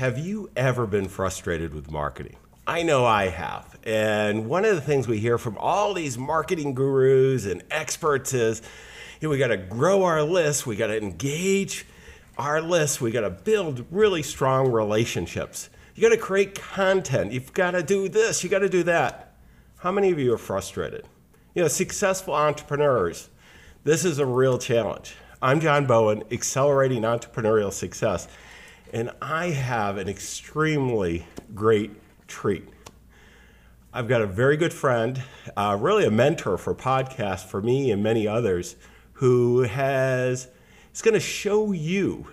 Have 0.00 0.18
you 0.18 0.48
ever 0.56 0.86
been 0.86 1.08
frustrated 1.08 1.74
with 1.74 1.90
marketing? 1.90 2.36
I 2.66 2.82
know 2.82 3.04
I 3.04 3.28
have. 3.28 3.78
And 3.84 4.46
one 4.48 4.64
of 4.64 4.74
the 4.74 4.80
things 4.80 5.06
we 5.06 5.18
hear 5.18 5.36
from 5.36 5.58
all 5.58 5.92
these 5.92 6.16
marketing 6.16 6.72
gurus 6.72 7.44
and 7.44 7.62
experts 7.70 8.32
is 8.32 8.62
we 9.20 9.36
got 9.36 9.48
to 9.48 9.58
grow 9.58 10.04
our 10.04 10.22
list, 10.22 10.66
we 10.66 10.74
got 10.74 10.86
to 10.86 10.96
engage 10.96 11.84
our 12.38 12.62
list, 12.62 13.02
we 13.02 13.10
got 13.10 13.20
to 13.20 13.30
build 13.30 13.84
really 13.90 14.22
strong 14.22 14.72
relationships. 14.72 15.68
You 15.94 16.00
got 16.00 16.14
to 16.14 16.16
create 16.16 16.54
content, 16.54 17.32
you've 17.32 17.52
got 17.52 17.72
to 17.72 17.82
do 17.82 18.08
this, 18.08 18.42
you 18.42 18.48
got 18.48 18.60
to 18.60 18.70
do 18.70 18.82
that. 18.84 19.34
How 19.80 19.92
many 19.92 20.10
of 20.10 20.18
you 20.18 20.32
are 20.32 20.38
frustrated? 20.38 21.04
You 21.54 21.60
know, 21.60 21.68
successful 21.68 22.32
entrepreneurs, 22.32 23.28
this 23.84 24.06
is 24.06 24.18
a 24.18 24.24
real 24.24 24.56
challenge. 24.56 25.14
I'm 25.42 25.60
John 25.60 25.86
Bowen, 25.86 26.24
accelerating 26.30 27.02
entrepreneurial 27.02 27.70
success, 27.70 28.28
and 28.92 29.10
I 29.20 29.46
have 29.46 29.96
an 29.96 30.08
extremely 30.08 31.26
great 31.54 31.92
treat. 32.26 32.68
I've 33.92 34.08
got 34.08 34.22
a 34.22 34.26
very 34.26 34.56
good 34.56 34.72
friend, 34.72 35.22
uh, 35.56 35.76
really 35.80 36.04
a 36.04 36.10
mentor 36.10 36.56
for 36.56 36.74
podcasts 36.74 37.44
for 37.44 37.60
me 37.60 37.90
and 37.90 38.02
many 38.02 38.26
others, 38.26 38.76
who 39.14 39.62
has 39.62 40.48
is 40.92 41.02
going 41.02 41.14
to 41.14 41.20
show 41.20 41.72
you, 41.72 42.26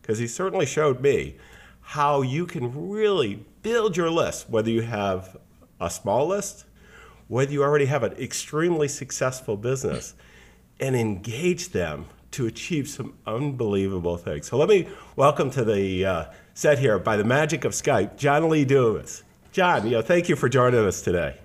because 0.00 0.18
he 0.18 0.26
certainly 0.26 0.66
showed 0.66 1.00
me, 1.00 1.36
how 1.80 2.22
you 2.22 2.46
can 2.46 2.90
really 2.90 3.44
build 3.62 3.96
your 3.96 4.10
list, 4.10 4.48
whether 4.48 4.70
you 4.70 4.82
have 4.82 5.36
a 5.80 5.90
small 5.90 6.26
list, 6.28 6.64
whether 7.28 7.52
you 7.52 7.62
already 7.62 7.86
have 7.86 8.02
an 8.02 8.12
extremely 8.12 8.88
successful 8.88 9.56
business, 9.56 10.14
and 10.80 10.96
engage 10.96 11.70
them 11.70 12.06
to 12.32 12.46
achieve 12.46 12.88
some 12.88 13.14
unbelievable 13.26 14.16
things. 14.16 14.46
So 14.46 14.56
let 14.56 14.68
me 14.68 14.88
welcome 15.16 15.50
to 15.50 15.64
the 15.64 16.04
uh, 16.04 16.24
set 16.54 16.78
here, 16.78 16.98
by 16.98 17.16
the 17.16 17.24
magic 17.24 17.64
of 17.64 17.72
Skype, 17.72 18.16
John 18.16 18.48
Lee 18.48 18.64
Dumas. 18.64 19.22
John, 19.52 19.84
you 19.84 19.92
know, 19.92 20.02
thank 20.02 20.28
you 20.28 20.36
for 20.36 20.48
joining 20.48 20.84
us 20.84 21.02
today. 21.02 21.36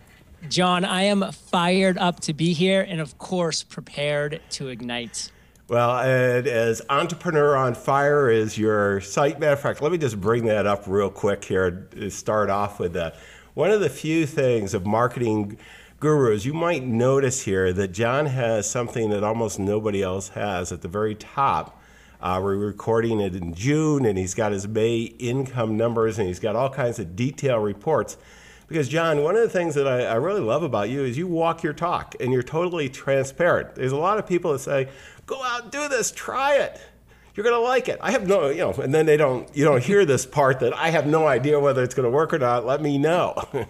John, 0.49 0.85
I 0.85 1.03
am 1.03 1.31
fired 1.31 1.97
up 1.97 2.19
to 2.21 2.33
be 2.33 2.53
here 2.53 2.85
and, 2.87 3.01
of 3.01 3.17
course, 3.17 3.63
prepared 3.63 4.41
to 4.51 4.69
ignite. 4.69 5.31
Well, 5.67 5.99
and 5.99 6.47
as 6.47 6.81
Entrepreneur 6.89 7.57
on 7.57 7.75
Fire 7.75 8.29
is 8.29 8.57
your 8.57 9.01
site. 9.01 9.39
Matter 9.39 9.53
of 9.53 9.59
fact, 9.59 9.81
let 9.81 9.91
me 9.91 9.97
just 9.97 10.21
bring 10.21 10.45
that 10.45 10.65
up 10.65 10.83
real 10.87 11.09
quick 11.09 11.43
here 11.43 11.87
to 11.91 12.09
start 12.09 12.49
off 12.49 12.79
with 12.79 12.93
that. 12.93 13.17
One 13.55 13.71
of 13.71 13.81
the 13.81 13.89
few 13.89 14.25
things 14.25 14.73
of 14.73 14.85
marketing 14.85 15.57
gurus 15.99 16.45
you 16.45 16.53
might 16.53 16.83
notice 16.83 17.43
here 17.43 17.73
that 17.73 17.87
John 17.87 18.27
has 18.27 18.69
something 18.69 19.09
that 19.09 19.23
almost 19.23 19.59
nobody 19.59 20.03
else 20.03 20.29
has 20.29 20.71
at 20.71 20.81
the 20.81 20.87
very 20.87 21.15
top. 21.15 21.81
Uh, 22.21 22.39
we're 22.43 22.55
recording 22.55 23.19
it 23.19 23.35
in 23.35 23.53
June, 23.53 24.05
and 24.05 24.17
he's 24.17 24.33
got 24.33 24.51
his 24.51 24.67
May 24.67 25.01
income 25.01 25.77
numbers, 25.77 26.19
and 26.19 26.27
he's 26.27 26.39
got 26.39 26.55
all 26.55 26.69
kinds 26.69 26.99
of 26.99 27.15
detailed 27.15 27.63
reports. 27.63 28.17
Because, 28.67 28.89
John, 28.89 29.23
one 29.23 29.35
of 29.35 29.41
the 29.41 29.49
things 29.49 29.75
that 29.75 29.87
I, 29.87 30.05
I, 30.05 30.15
really 30.15 30.41
love 30.41 30.61
about 30.61 30.89
you 30.89 31.03
is 31.03 31.17
you 31.17 31.25
walk 31.25 31.63
your 31.63 31.73
talk 31.73 32.15
and 32.19 32.33
you're 32.33 32.43
totally 32.43 32.89
transparent. 32.89 33.75
There's 33.75 33.93
a 33.93 33.97
lot 33.97 34.19
of 34.19 34.27
people 34.27 34.51
that 34.51 34.59
say, 34.59 34.89
go 35.25 35.41
out 35.41 35.71
do 35.71 35.87
this, 35.87 36.11
try 36.11 36.55
it. 36.55 36.79
You're 37.33 37.45
going 37.45 37.55
to 37.55 37.61
like 37.61 37.87
it. 37.87 37.97
I 38.01 38.11
have 38.11 38.27
no, 38.27 38.49
you 38.49 38.57
know, 38.57 38.73
and 38.73 38.93
then 38.93 39.05
they 39.05 39.15
don't, 39.15 39.47
you 39.55 39.63
don't 39.63 39.81
hear 39.81 40.05
this 40.05 40.25
part 40.25 40.59
that 40.59 40.75
I 40.75 40.89
have 40.89 41.07
no 41.07 41.27
idea 41.27 41.59
whether 41.59 41.81
it's 41.81 41.95
going 41.95 42.03
to 42.03 42.09
work 42.09 42.33
or 42.33 42.39
not. 42.39 42.65
Let 42.65 42.81
me 42.81 42.97
know. 42.97 43.35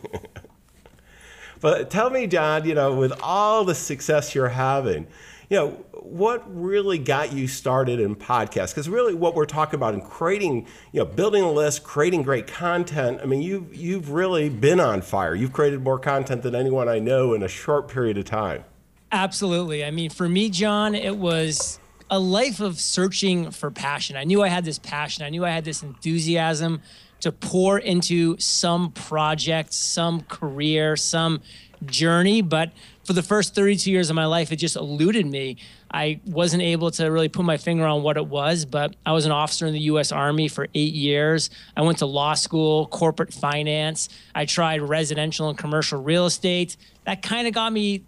but 1.59 1.89
tell 1.89 2.09
me, 2.09 2.27
John, 2.27 2.65
you 2.65 2.75
know, 2.75 2.95
with 2.95 3.13
all 3.21 3.65
the 3.65 3.75
success 3.75 4.35
you're 4.35 4.49
having, 4.49 5.07
you 5.49 5.57
know, 5.57 5.69
what 5.93 6.43
really 6.47 6.97
got 6.97 7.33
you 7.33 7.47
started 7.47 7.99
in 7.99 8.15
podcasts? 8.15 8.69
Because 8.69 8.89
really, 8.89 9.13
what 9.13 9.35
we're 9.35 9.45
talking 9.45 9.75
about 9.75 9.93
in 9.93 10.01
creating, 10.01 10.67
you 10.91 10.99
know, 10.99 11.05
building 11.05 11.43
a 11.43 11.51
list, 11.51 11.83
creating 11.83 12.23
great 12.23 12.47
content. 12.47 13.19
I 13.21 13.25
mean, 13.25 13.41
you've 13.41 13.75
you've 13.75 14.11
really 14.11 14.49
been 14.49 14.79
on 14.79 15.01
fire. 15.01 15.35
You've 15.35 15.53
created 15.53 15.81
more 15.81 15.99
content 15.99 16.43
than 16.43 16.55
anyone 16.55 16.89
I 16.89 16.99
know 16.99 17.33
in 17.33 17.43
a 17.43 17.47
short 17.47 17.87
period 17.87 18.17
of 18.17 18.25
time. 18.25 18.63
Absolutely. 19.11 19.85
I 19.85 19.91
mean, 19.91 20.09
for 20.09 20.27
me, 20.27 20.49
John, 20.49 20.93
it 20.93 21.15
was 21.15 21.79
a 22.09 22.19
life 22.19 22.59
of 22.59 22.79
searching 22.79 23.51
for 23.51 23.71
passion. 23.71 24.15
I 24.17 24.23
knew 24.23 24.43
I 24.43 24.47
had 24.47 24.65
this 24.65 24.79
passion. 24.79 25.25
I 25.25 25.29
knew 25.29 25.45
I 25.45 25.49
had 25.49 25.65
this 25.65 25.83
enthusiasm 25.83 26.81
to 27.21 27.31
pour 27.31 27.79
into 27.79 28.37
some 28.37 28.91
project, 28.91 29.73
some 29.73 30.21
career, 30.21 30.95
some 30.95 31.41
journey, 31.85 32.41
but 32.41 32.71
for 33.03 33.13
the 33.13 33.23
first 33.23 33.55
32 33.55 33.89
years 33.89 34.09
of 34.09 34.15
my 34.15 34.25
life, 34.25 34.51
it 34.51 34.57
just 34.57 34.75
eluded 34.75 35.25
me. 35.25 35.57
I 35.89 36.19
wasn't 36.25 36.63
able 36.63 36.91
to 36.91 37.05
really 37.05 37.29
put 37.29 37.45
my 37.45 37.55
finger 37.55 37.85
on 37.85 38.03
what 38.03 38.17
it 38.17 38.27
was, 38.27 38.65
but 38.65 38.95
I 39.05 39.13
was 39.13 39.25
an 39.25 39.31
officer 39.31 39.65
in 39.65 39.73
the 39.73 39.79
US 39.81 40.11
Army 40.11 40.49
for 40.49 40.67
eight 40.75 40.93
years. 40.93 41.49
I 41.75 41.81
went 41.83 41.99
to 41.99 42.05
law 42.05 42.33
school, 42.33 42.87
corporate 42.87 43.33
finance. 43.33 44.09
I 44.35 44.45
tried 44.45 44.81
residential 44.81 45.47
and 45.47 45.57
commercial 45.57 46.01
real 46.01 46.25
estate. 46.25 46.75
That 47.05 47.21
kind 47.21 47.47
of 47.47 47.53
got 47.53 47.71
me 47.71 48.03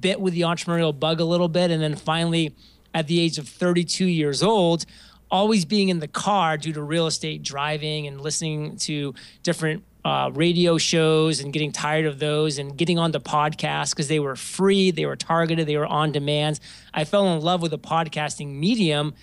bit 0.00 0.20
with 0.20 0.32
the 0.32 0.42
entrepreneurial 0.42 0.98
bug 0.98 1.20
a 1.20 1.24
little 1.24 1.48
bit. 1.48 1.70
And 1.70 1.82
then 1.82 1.96
finally, 1.96 2.54
at 2.94 3.06
the 3.06 3.20
age 3.20 3.38
of 3.38 3.48
32 3.48 4.06
years 4.06 4.42
old, 4.42 4.86
always 5.32 5.64
being 5.64 5.88
in 5.88 5.98
the 5.98 6.06
car 6.06 6.58
due 6.58 6.74
to 6.74 6.82
real 6.82 7.06
estate 7.06 7.42
driving 7.42 8.06
and 8.06 8.20
listening 8.20 8.76
to 8.76 9.14
different 9.42 9.82
uh, 10.04 10.30
radio 10.34 10.76
shows 10.76 11.40
and 11.40 11.52
getting 11.52 11.72
tired 11.72 12.04
of 12.04 12.18
those 12.18 12.58
and 12.58 12.76
getting 12.76 12.98
onto 12.98 13.18
podcasts 13.18 13.90
because 13.90 14.08
they 14.08 14.20
were 14.20 14.36
free, 14.36 14.90
they 14.90 15.06
were 15.06 15.16
targeted, 15.16 15.66
they 15.66 15.76
were 15.76 15.86
on 15.86 16.12
demand. 16.12 16.60
I 16.92 17.04
fell 17.04 17.32
in 17.34 17.40
love 17.40 17.62
with 17.62 17.70
the 17.70 17.78
podcasting 17.78 18.54
medium. 18.54 19.14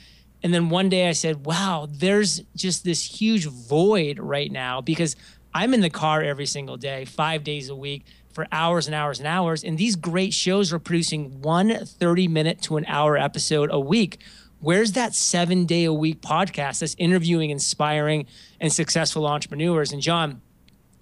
And 0.41 0.53
then 0.53 0.69
one 0.69 0.89
day 0.89 1.07
I 1.07 1.11
said, 1.11 1.45
wow, 1.45 1.87
there's 1.89 2.41
just 2.55 2.83
this 2.83 3.03
huge 3.03 3.45
void 3.45 4.19
right 4.19 4.51
now 4.51 4.81
because 4.81 5.15
I'm 5.53 5.73
in 5.73 5.81
the 5.81 5.89
car 5.89 6.23
every 6.23 6.45
single 6.45 6.77
day, 6.77 7.05
five 7.05 7.43
days 7.43 7.69
a 7.69 7.75
week 7.75 8.05
for 8.31 8.47
hours 8.51 8.87
and 8.87 8.95
hours 8.95 9.19
and 9.19 9.27
hours. 9.27 9.63
And 9.63 9.77
these 9.77 9.95
great 9.95 10.33
shows 10.33 10.71
are 10.71 10.79
producing 10.79 11.41
one 11.41 11.85
30 11.85 12.27
minute 12.29 12.61
to 12.63 12.77
an 12.77 12.85
hour 12.87 13.17
episode 13.17 13.69
a 13.71 13.79
week. 13.79 14.19
Where's 14.61 14.91
that 14.93 15.15
seven 15.15 15.65
day 15.65 15.85
a 15.85 15.93
week 15.93 16.21
podcast 16.21 16.79
that's 16.79 16.95
interviewing 16.97 17.49
inspiring 17.49 18.25
and 18.59 18.71
successful 18.71 19.25
entrepreneurs? 19.25 19.93
And 19.93 20.01
John, 20.01 20.41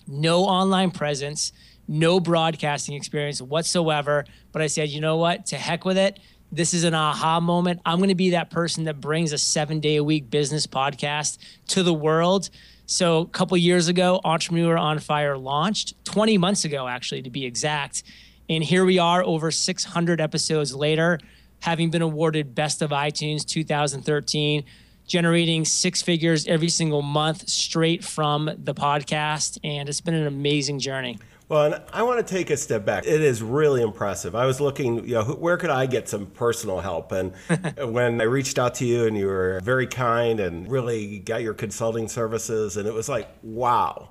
no 0.07 0.43
online 0.43 0.91
presence, 0.91 1.53
no 1.87 2.19
broadcasting 2.19 2.93
experience 2.95 3.41
whatsoever. 3.41 4.25
But 4.51 4.61
I 4.61 4.67
said, 4.67 4.89
you 4.89 5.01
know 5.01 5.17
what? 5.17 5.47
To 5.47 5.57
heck 5.57 5.85
with 5.85 5.97
it. 5.97 6.19
This 6.51 6.73
is 6.73 6.83
an 6.83 6.93
aha 6.93 7.39
moment. 7.39 7.81
I'm 7.83 7.97
going 7.97 8.09
to 8.09 8.15
be 8.15 8.29
that 8.29 8.51
person 8.51 8.83
that 8.83 9.01
brings 9.01 9.33
a 9.33 9.39
seven 9.39 9.79
day 9.79 9.95
a 9.95 10.03
week 10.03 10.29
business 10.29 10.67
podcast 10.67 11.39
to 11.69 11.81
the 11.81 11.93
world. 11.93 12.49
So, 12.85 13.21
a 13.21 13.25
couple 13.25 13.57
years 13.57 13.89
ago, 13.89 14.21
Entrepreneur 14.23 14.77
on 14.77 14.99
Fire 14.99 15.37
launched 15.37 15.93
20 16.05 16.37
months 16.37 16.63
ago, 16.63 16.87
actually, 16.87 17.21
to 17.23 17.29
be 17.29 17.43
exact. 17.43 18.03
And 18.49 18.63
here 18.63 18.85
we 18.85 18.97
are, 18.97 19.21
over 19.23 19.51
600 19.51 20.21
episodes 20.21 20.73
later, 20.73 21.19
having 21.59 21.89
been 21.89 22.01
awarded 22.01 22.55
Best 22.55 22.81
of 22.81 22.91
iTunes 22.91 23.45
2013 23.45 24.63
generating 25.07 25.65
six 25.65 26.01
figures 26.01 26.45
every 26.47 26.69
single 26.69 27.01
month 27.01 27.47
straight 27.49 28.03
from 28.03 28.51
the 28.57 28.73
podcast. 28.73 29.57
And 29.63 29.89
it's 29.89 30.01
been 30.01 30.13
an 30.13 30.27
amazing 30.27 30.79
journey. 30.79 31.17
Well, 31.49 31.63
and 31.63 31.81
I 31.93 32.03
want 32.03 32.25
to 32.25 32.33
take 32.33 32.49
a 32.49 32.57
step 32.57 32.83
back. 32.83 33.05
It 33.07 33.21
is 33.21 33.41
really 33.41 33.81
impressive. 33.81 34.35
I 34.35 34.45
was 34.45 34.59
looking, 34.59 35.07
you 35.07 35.13
know, 35.13 35.23
where 35.23 35.55
could 35.55 35.69
I 35.69 35.85
get 35.85 36.09
some 36.09 36.25
personal 36.25 36.81
help? 36.81 37.13
And 37.13 37.33
when 37.77 38.19
I 38.19 38.25
reached 38.25 38.59
out 38.59 38.75
to 38.75 38.85
you 38.85 39.05
and 39.05 39.17
you 39.17 39.27
were 39.27 39.61
very 39.63 39.87
kind 39.87 40.41
and 40.41 40.69
really 40.69 41.19
got 41.19 41.41
your 41.41 41.53
consulting 41.53 42.09
services, 42.09 42.75
and 42.75 42.85
it 42.85 42.93
was 42.93 43.07
like, 43.07 43.29
wow. 43.43 44.09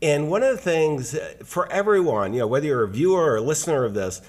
And 0.00 0.30
one 0.30 0.44
of 0.44 0.56
the 0.56 0.62
things 0.62 1.14
uh, 1.14 1.34
for 1.44 1.70
everyone, 1.72 2.32
you 2.34 2.38
know, 2.38 2.46
whether 2.46 2.66
you're 2.66 2.84
a 2.84 2.88
viewer 2.88 3.32
or 3.32 3.36
a 3.36 3.40
listener 3.40 3.84
of 3.84 3.94
this, 3.94 4.22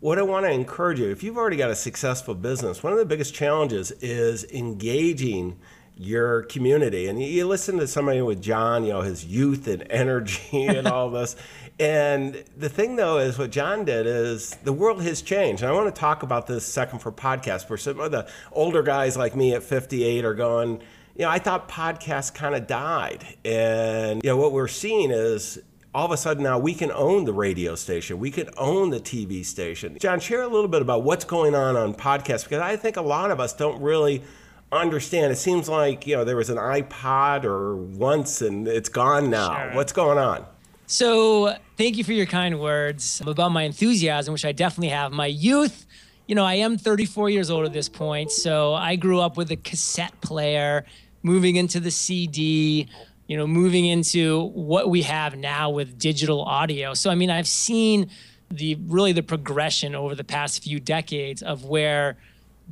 what 0.00 0.18
I 0.18 0.22
want 0.22 0.46
to 0.46 0.52
encourage 0.52 1.00
you, 1.00 1.10
if 1.10 1.22
you've 1.22 1.36
already 1.36 1.56
got 1.56 1.70
a 1.70 1.76
successful 1.76 2.34
business, 2.34 2.82
one 2.82 2.92
of 2.92 2.98
the 2.98 3.04
biggest 3.04 3.34
challenges 3.34 3.90
is 4.00 4.44
engaging 4.52 5.58
your 5.96 6.42
community. 6.44 7.08
And 7.08 7.20
you 7.20 7.46
listen 7.46 7.78
to 7.78 7.88
somebody 7.88 8.22
with 8.22 8.40
John, 8.40 8.84
you 8.84 8.92
know, 8.92 9.00
his 9.00 9.24
youth 9.24 9.66
and 9.66 9.84
energy 9.90 10.66
and 10.66 10.86
all 10.86 11.10
this. 11.10 11.34
And 11.80 12.44
the 12.56 12.68
thing 12.68 12.96
though 12.96 13.18
is 13.18 13.38
what 13.38 13.50
John 13.50 13.84
did 13.84 14.06
is 14.06 14.50
the 14.62 14.72
world 14.72 15.02
has 15.02 15.20
changed. 15.22 15.62
And 15.62 15.70
I 15.70 15.74
want 15.74 15.92
to 15.92 16.00
talk 16.00 16.22
about 16.22 16.46
this 16.46 16.64
second 16.64 17.00
for 17.00 17.10
podcast 17.10 17.68
where 17.68 17.76
some 17.76 17.98
of 17.98 18.12
the 18.12 18.28
older 18.52 18.82
guys 18.82 19.16
like 19.16 19.34
me 19.34 19.54
at 19.54 19.64
58 19.64 20.24
are 20.24 20.34
going, 20.34 20.80
you 21.16 21.24
know, 21.24 21.30
I 21.30 21.40
thought 21.40 21.68
podcasts 21.68 22.32
kind 22.32 22.54
of 22.54 22.68
died. 22.68 23.24
And, 23.44 24.22
you 24.22 24.30
know, 24.30 24.36
what 24.36 24.52
we're 24.52 24.68
seeing 24.68 25.10
is 25.10 25.58
all 25.94 26.04
of 26.04 26.12
a 26.12 26.16
sudden 26.16 26.42
now 26.42 26.58
we 26.58 26.74
can 26.74 26.92
own 26.92 27.24
the 27.24 27.32
radio 27.32 27.74
station, 27.74 28.18
we 28.18 28.30
can 28.30 28.48
own 28.56 28.90
the 28.90 29.00
TV 29.00 29.44
station. 29.44 29.96
John, 29.98 30.20
share 30.20 30.42
a 30.42 30.48
little 30.48 30.68
bit 30.68 30.82
about 30.82 31.02
what's 31.02 31.24
going 31.24 31.54
on 31.54 31.76
on 31.76 31.94
podcasts 31.94 32.44
because 32.44 32.60
I 32.60 32.76
think 32.76 32.96
a 32.96 33.02
lot 33.02 33.30
of 33.30 33.40
us 33.40 33.52
don't 33.52 33.80
really 33.80 34.22
understand. 34.70 35.32
It 35.32 35.36
seems 35.36 35.68
like 35.68 36.06
you 36.06 36.16
know 36.16 36.24
there 36.24 36.36
was 36.36 36.50
an 36.50 36.58
iPod 36.58 37.44
or 37.44 37.76
once 37.76 38.42
and 38.42 38.68
it's 38.68 38.88
gone 38.88 39.30
now. 39.30 39.54
Sure. 39.54 39.76
What's 39.76 39.92
going 39.92 40.18
on? 40.18 40.44
So 40.86 41.54
thank 41.76 41.98
you 41.98 42.04
for 42.04 42.12
your 42.12 42.26
kind 42.26 42.60
words 42.60 43.20
about 43.26 43.50
my 43.50 43.64
enthusiasm, 43.64 44.32
which 44.32 44.46
I 44.46 44.52
definitely 44.52 44.88
have. 44.88 45.12
My 45.12 45.26
youth, 45.26 45.86
you 46.26 46.34
know, 46.34 46.44
I 46.44 46.54
am 46.54 46.78
34 46.78 47.28
years 47.28 47.50
old 47.50 47.66
at 47.66 47.74
this 47.74 47.90
point, 47.90 48.30
so 48.30 48.72
I 48.72 48.96
grew 48.96 49.20
up 49.20 49.36
with 49.36 49.50
a 49.50 49.56
cassette 49.56 50.18
player, 50.22 50.86
moving 51.22 51.56
into 51.56 51.78
the 51.78 51.90
CD 51.90 52.88
you 53.28 53.36
know, 53.36 53.46
moving 53.46 53.84
into 53.84 54.46
what 54.46 54.90
we 54.90 55.02
have 55.02 55.36
now 55.36 55.70
with 55.70 55.98
digital 55.98 56.42
audio. 56.42 56.94
So, 56.94 57.10
I 57.10 57.14
mean, 57.14 57.30
I've 57.30 57.46
seen 57.46 58.10
the 58.50 58.76
really 58.86 59.12
the 59.12 59.22
progression 59.22 59.94
over 59.94 60.14
the 60.14 60.24
past 60.24 60.64
few 60.64 60.80
decades 60.80 61.42
of 61.42 61.64
where 61.64 62.16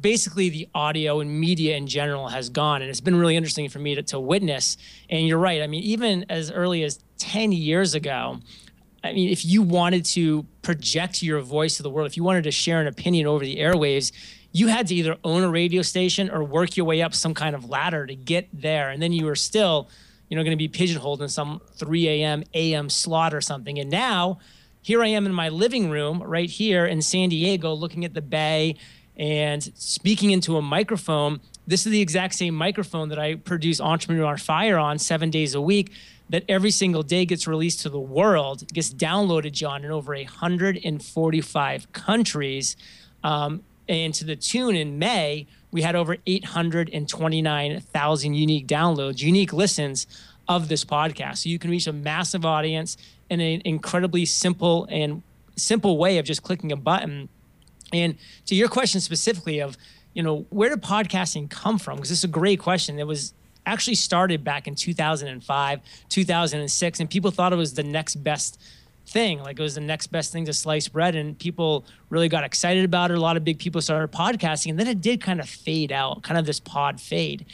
basically 0.01 0.49
the 0.49 0.69
audio 0.75 1.21
and 1.21 1.41
media 1.41 1.77
in 1.77 1.87
general 1.87 2.29
has 2.29 2.49
gone. 2.49 2.83
And 2.83 2.91
it's 2.91 3.01
been 3.01 3.17
really 3.17 3.37
interesting 3.37 3.69
for 3.69 3.79
me 3.79 3.95
to, 3.95 4.03
to 4.05 4.19
witness. 4.19 4.79
And 5.09 5.27
you're 5.27 5.39
right. 5.39 5.63
I 5.63 5.67
mean, 5.67 5.83
even 5.85 6.25
as 6.31 6.51
early 6.51 6.83
as 6.83 6.99
10 7.19 7.53
years 7.53 7.95
ago, 7.95 8.41
I 9.05 9.13
mean, 9.13 9.29
if 9.29 9.45
you 9.45 9.63
wanted 9.63 10.05
to 10.07 10.47
project 10.63 11.23
your 11.23 11.41
voice 11.41 11.77
to 11.77 11.83
the 11.83 11.91
world, 11.91 12.07
if 12.07 12.17
you 12.17 12.25
wanted 12.25 12.45
to 12.45 12.51
share 12.51 12.81
an 12.81 12.87
opinion 12.87 13.27
over 13.27 13.45
the 13.45 13.57
airwaves, 13.57 14.11
you 14.53 14.69
had 14.69 14.87
to 14.89 14.95
either 14.95 15.17
own 15.23 15.43
a 15.43 15.51
radio 15.51 15.83
station 15.83 16.31
or 16.31 16.43
work 16.43 16.77
your 16.77 16.87
way 16.87 17.03
up 17.03 17.15
some 17.15 17.35
kind 17.35 17.55
of 17.55 17.69
ladder 17.69 18.07
to 18.07 18.15
get 18.15 18.49
there. 18.53 18.89
And 18.89 19.03
then 19.03 19.13
you 19.13 19.27
were 19.27 19.37
still, 19.37 19.89
you 20.29 20.37
know, 20.37 20.43
going 20.43 20.53
to 20.53 20.57
be 20.57 20.69
pigeonholed 20.69 21.23
in 21.23 21.29
some 21.29 21.61
3 21.77 22.09
a.m., 22.09 22.45
a.m. 22.55 22.91
slot 22.91 23.35
or 23.35 23.41
something. 23.41 23.79
And 23.79 23.91
now, 23.91 24.39
here 24.83 25.03
I 25.03 25.09
am 25.09 25.27
in 25.27 25.35
my 25.35 25.49
living 25.49 25.91
room 25.91 26.23
right 26.23 26.49
here 26.49 26.87
in 26.87 27.03
San 27.03 27.29
Diego 27.29 27.73
looking 27.75 28.05
at 28.05 28.15
the 28.15 28.23
bay 28.23 28.77
and 29.17 29.63
speaking 29.75 30.31
into 30.31 30.57
a 30.57 30.63
microphone. 30.63 31.41
This 31.67 31.87
is 31.87 31.93
the 31.93 32.01
exact 32.01 32.35
same 32.35 32.55
microphone 32.55 33.09
that 33.09 33.19
I 33.19 33.35
produce 33.35 33.81
Entrepreneur 33.81 34.27
on 34.27 34.37
Fire 34.37 34.79
on 34.79 34.99
seven 34.99 35.31
days 35.31 35.55
a 35.55 35.61
week 35.61 35.93
that 36.29 36.45
every 36.49 36.71
single 36.71 37.03
day 37.03 37.25
gets 37.25 37.47
released 37.47 37.81
to 37.81 37.89
the 37.89 38.01
world, 38.01 38.73
gets 38.73 38.93
downloaded, 38.93 39.53
John, 39.53 39.85
in 39.85 39.91
over 39.91 40.15
145 40.15 41.93
countries. 41.93 42.77
Um, 43.23 43.63
and 43.89 44.13
to 44.15 44.25
the 44.25 44.37
tune 44.37 44.75
in 44.75 44.99
May, 44.99 45.47
we 45.71 45.83
had 45.83 45.97
over 45.97 46.17
829,000 46.27 48.35
unique 48.35 48.67
downloads, 48.67 49.21
unique 49.21 49.53
listens 49.53 50.07
of 50.49 50.69
this 50.69 50.85
podcast. 50.85 51.39
So 51.39 51.49
you 51.49 51.59
can 51.59 51.71
reach 51.71 51.87
a 51.87 51.93
massive 51.93 52.45
audience 52.45 52.97
in 53.29 53.41
an 53.41 53.63
incredibly 53.65 54.25
simple 54.25 54.87
and 54.91 55.23
simple 55.57 55.99
way 55.99 56.19
of 56.19 56.25
just 56.25 56.43
clicking 56.43 56.73
a 56.73 56.77
button. 56.77 57.29
And 57.93 58.17
to 58.47 58.55
your 58.55 58.69
question 58.69 59.01
specifically 59.01 59.61
of, 59.61 59.77
you 60.15 60.23
know, 60.23 60.47
where 60.51 60.71
did 60.71 60.83
podcasting 60.83 61.51
come 61.51 61.79
from? 61.79 61.97
Because 61.97 62.11
this 62.11 62.19
is 62.19 62.25
a 62.25 62.29
great 62.29 62.61
question. 62.61 62.99
It 62.99 63.07
was 63.07 63.35
actually 63.67 63.97
started 63.97 64.45
back 64.45 64.69
in 64.69 64.75
2005, 64.75 65.81
2006, 66.09 67.01
and 67.01 67.11
people 67.11 67.31
thought 67.31 67.53
it 67.53 67.57
was 67.57 67.75
the 67.75 67.83
next 67.83 68.17
best 68.17 68.61
thing. 69.07 69.41
Like 69.41 69.59
it 69.59 69.63
was 69.63 69.75
the 69.75 69.81
next 69.81 70.09
best 70.09 70.33
thing 70.33 70.45
to 70.47 70.53
slice 70.53 70.89
bread, 70.89 71.15
and 71.15 71.39
people 71.39 71.85
really 72.11 72.29
got 72.29 72.45
excited 72.45 72.85
about 72.85 73.11
it. 73.11 73.17
A 73.17 73.21
lot 73.21 73.37
of 73.37 73.45
big 73.45 73.59
people 73.59 73.81
started 73.81 74.13
podcasting, 74.13 74.71
and 74.71 74.79
then 74.79 74.87
it 74.87 75.01
did 75.01 75.21
kind 75.21 75.41
of 75.41 75.49
fade 75.49 75.93
out, 75.93 76.23
kind 76.23 76.39
of 76.39 76.47
this 76.47 76.61
pod 76.61 77.01
fade. 77.01 77.47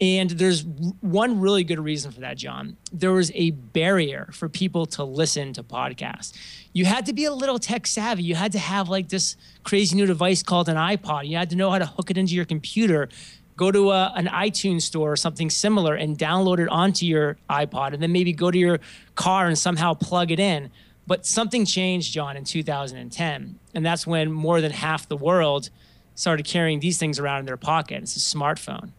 And 0.00 0.30
there's 0.30 0.64
one 1.00 1.40
really 1.40 1.64
good 1.64 1.80
reason 1.80 2.12
for 2.12 2.20
that, 2.20 2.36
John. 2.36 2.76
There 2.92 3.12
was 3.12 3.32
a 3.34 3.50
barrier 3.50 4.30
for 4.32 4.48
people 4.48 4.86
to 4.86 5.02
listen 5.02 5.52
to 5.54 5.64
podcasts. 5.64 6.36
You 6.72 6.84
had 6.84 7.06
to 7.06 7.12
be 7.12 7.24
a 7.24 7.32
little 7.32 7.58
tech 7.58 7.84
savvy. 7.86 8.22
You 8.22 8.36
had 8.36 8.52
to 8.52 8.60
have 8.60 8.88
like 8.88 9.08
this 9.08 9.36
crazy 9.64 9.96
new 9.96 10.06
device 10.06 10.42
called 10.42 10.68
an 10.68 10.76
iPod. 10.76 11.26
You 11.26 11.36
had 11.36 11.50
to 11.50 11.56
know 11.56 11.70
how 11.72 11.78
to 11.78 11.86
hook 11.86 12.12
it 12.12 12.18
into 12.18 12.34
your 12.34 12.44
computer, 12.44 13.08
go 13.56 13.72
to 13.72 13.90
a, 13.90 14.12
an 14.14 14.26
iTunes 14.26 14.82
store 14.82 15.10
or 15.12 15.16
something 15.16 15.50
similar 15.50 15.96
and 15.96 16.16
download 16.16 16.60
it 16.60 16.68
onto 16.68 17.04
your 17.04 17.36
iPod, 17.50 17.92
and 17.92 18.00
then 18.00 18.12
maybe 18.12 18.32
go 18.32 18.52
to 18.52 18.58
your 18.58 18.78
car 19.16 19.48
and 19.48 19.58
somehow 19.58 19.94
plug 19.94 20.30
it 20.30 20.38
in. 20.38 20.70
But 21.08 21.24
something 21.24 21.64
changed, 21.64 22.12
John, 22.12 22.36
in 22.36 22.44
2010. 22.44 23.58
And 23.74 23.86
that's 23.86 24.06
when 24.06 24.30
more 24.30 24.60
than 24.60 24.72
half 24.72 25.08
the 25.08 25.16
world 25.16 25.70
started 26.14 26.44
carrying 26.44 26.80
these 26.80 26.98
things 26.98 27.18
around 27.18 27.40
in 27.40 27.46
their 27.46 27.56
pocket. 27.56 28.02
It's 28.02 28.14
a 28.14 28.36
smartphone. 28.36 28.90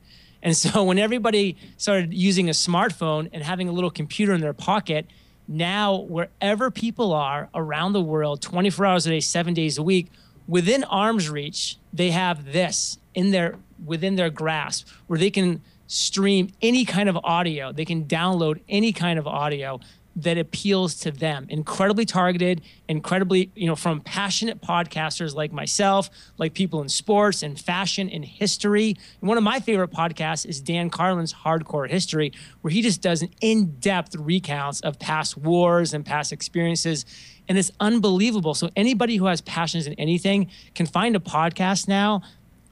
And 0.41 0.57
so 0.57 0.83
when 0.89 0.97
everybody 0.97 1.55
started 1.77 2.11
using 2.11 2.49
a 2.49 2.53
smartphone 2.53 3.29
and 3.31 3.43
having 3.43 3.69
a 3.69 3.71
little 3.71 3.91
computer 3.91 4.33
in 4.33 4.41
their 4.41 4.53
pocket, 4.53 5.05
now 5.47 5.97
wherever 5.97 6.71
people 6.71 7.13
are 7.13 7.47
around 7.53 7.93
the 7.93 8.01
world, 8.01 8.41
24 8.41 8.85
hours 8.87 9.05
a 9.05 9.11
day, 9.11 9.19
seven 9.19 9.53
days 9.53 9.77
a 9.77 9.83
week, 9.83 10.07
within 10.47 10.83
arm's 10.85 11.29
reach, 11.29 11.77
they 11.93 12.09
have 12.09 12.53
this 12.53 12.97
in 13.13 13.29
their 13.29 13.55
within 13.85 14.15
their 14.15 14.31
grasp 14.31 14.87
where 15.05 15.19
they 15.19 15.29
can 15.29 15.61
stream 15.85 16.49
any 16.59 16.85
kind 16.85 17.07
of 17.07 17.17
audio. 17.23 17.71
They 17.71 17.85
can 17.85 18.05
download 18.05 18.61
any 18.67 18.93
kind 18.93 19.19
of 19.19 19.27
audio 19.27 19.79
that 20.15 20.37
appeals 20.37 20.95
to 20.95 21.11
them. 21.11 21.45
Incredibly 21.49 22.05
targeted 22.05 22.61
incredibly 22.87 23.51
you 23.55 23.67
know 23.67 23.75
from 23.75 24.01
passionate 24.01 24.61
podcasters 24.61 25.35
like 25.35 25.51
myself 25.51 26.09
like 26.37 26.53
people 26.53 26.81
in 26.81 26.89
sports 26.89 27.43
and 27.43 27.59
fashion 27.59 28.09
and 28.09 28.25
history. 28.25 28.95
And 29.21 29.29
one 29.29 29.37
of 29.37 29.43
my 29.43 29.59
favorite 29.59 29.91
podcasts 29.91 30.45
is 30.45 30.59
dan 30.59 30.89
carlin's 30.89 31.33
hardcore 31.33 31.89
history 31.89 32.33
where 32.61 32.71
he 32.71 32.81
just 32.81 33.01
does 33.01 33.21
an 33.21 33.29
in-depth 33.41 34.15
recounts 34.15 34.81
of 34.81 34.99
past 34.99 35.37
wars 35.37 35.93
and 35.93 36.05
past 36.05 36.33
experiences. 36.33 37.05
And 37.47 37.57
it's 37.57 37.71
unbelievable. 37.79 38.53
So 38.53 38.69
anybody 38.75 39.15
who 39.15 39.25
has 39.25 39.41
passions 39.41 39.87
in 39.87 39.93
anything 39.93 40.49
can 40.75 40.85
find 40.85 41.15
a 41.15 41.19
podcast 41.19 41.87
now 41.87 42.21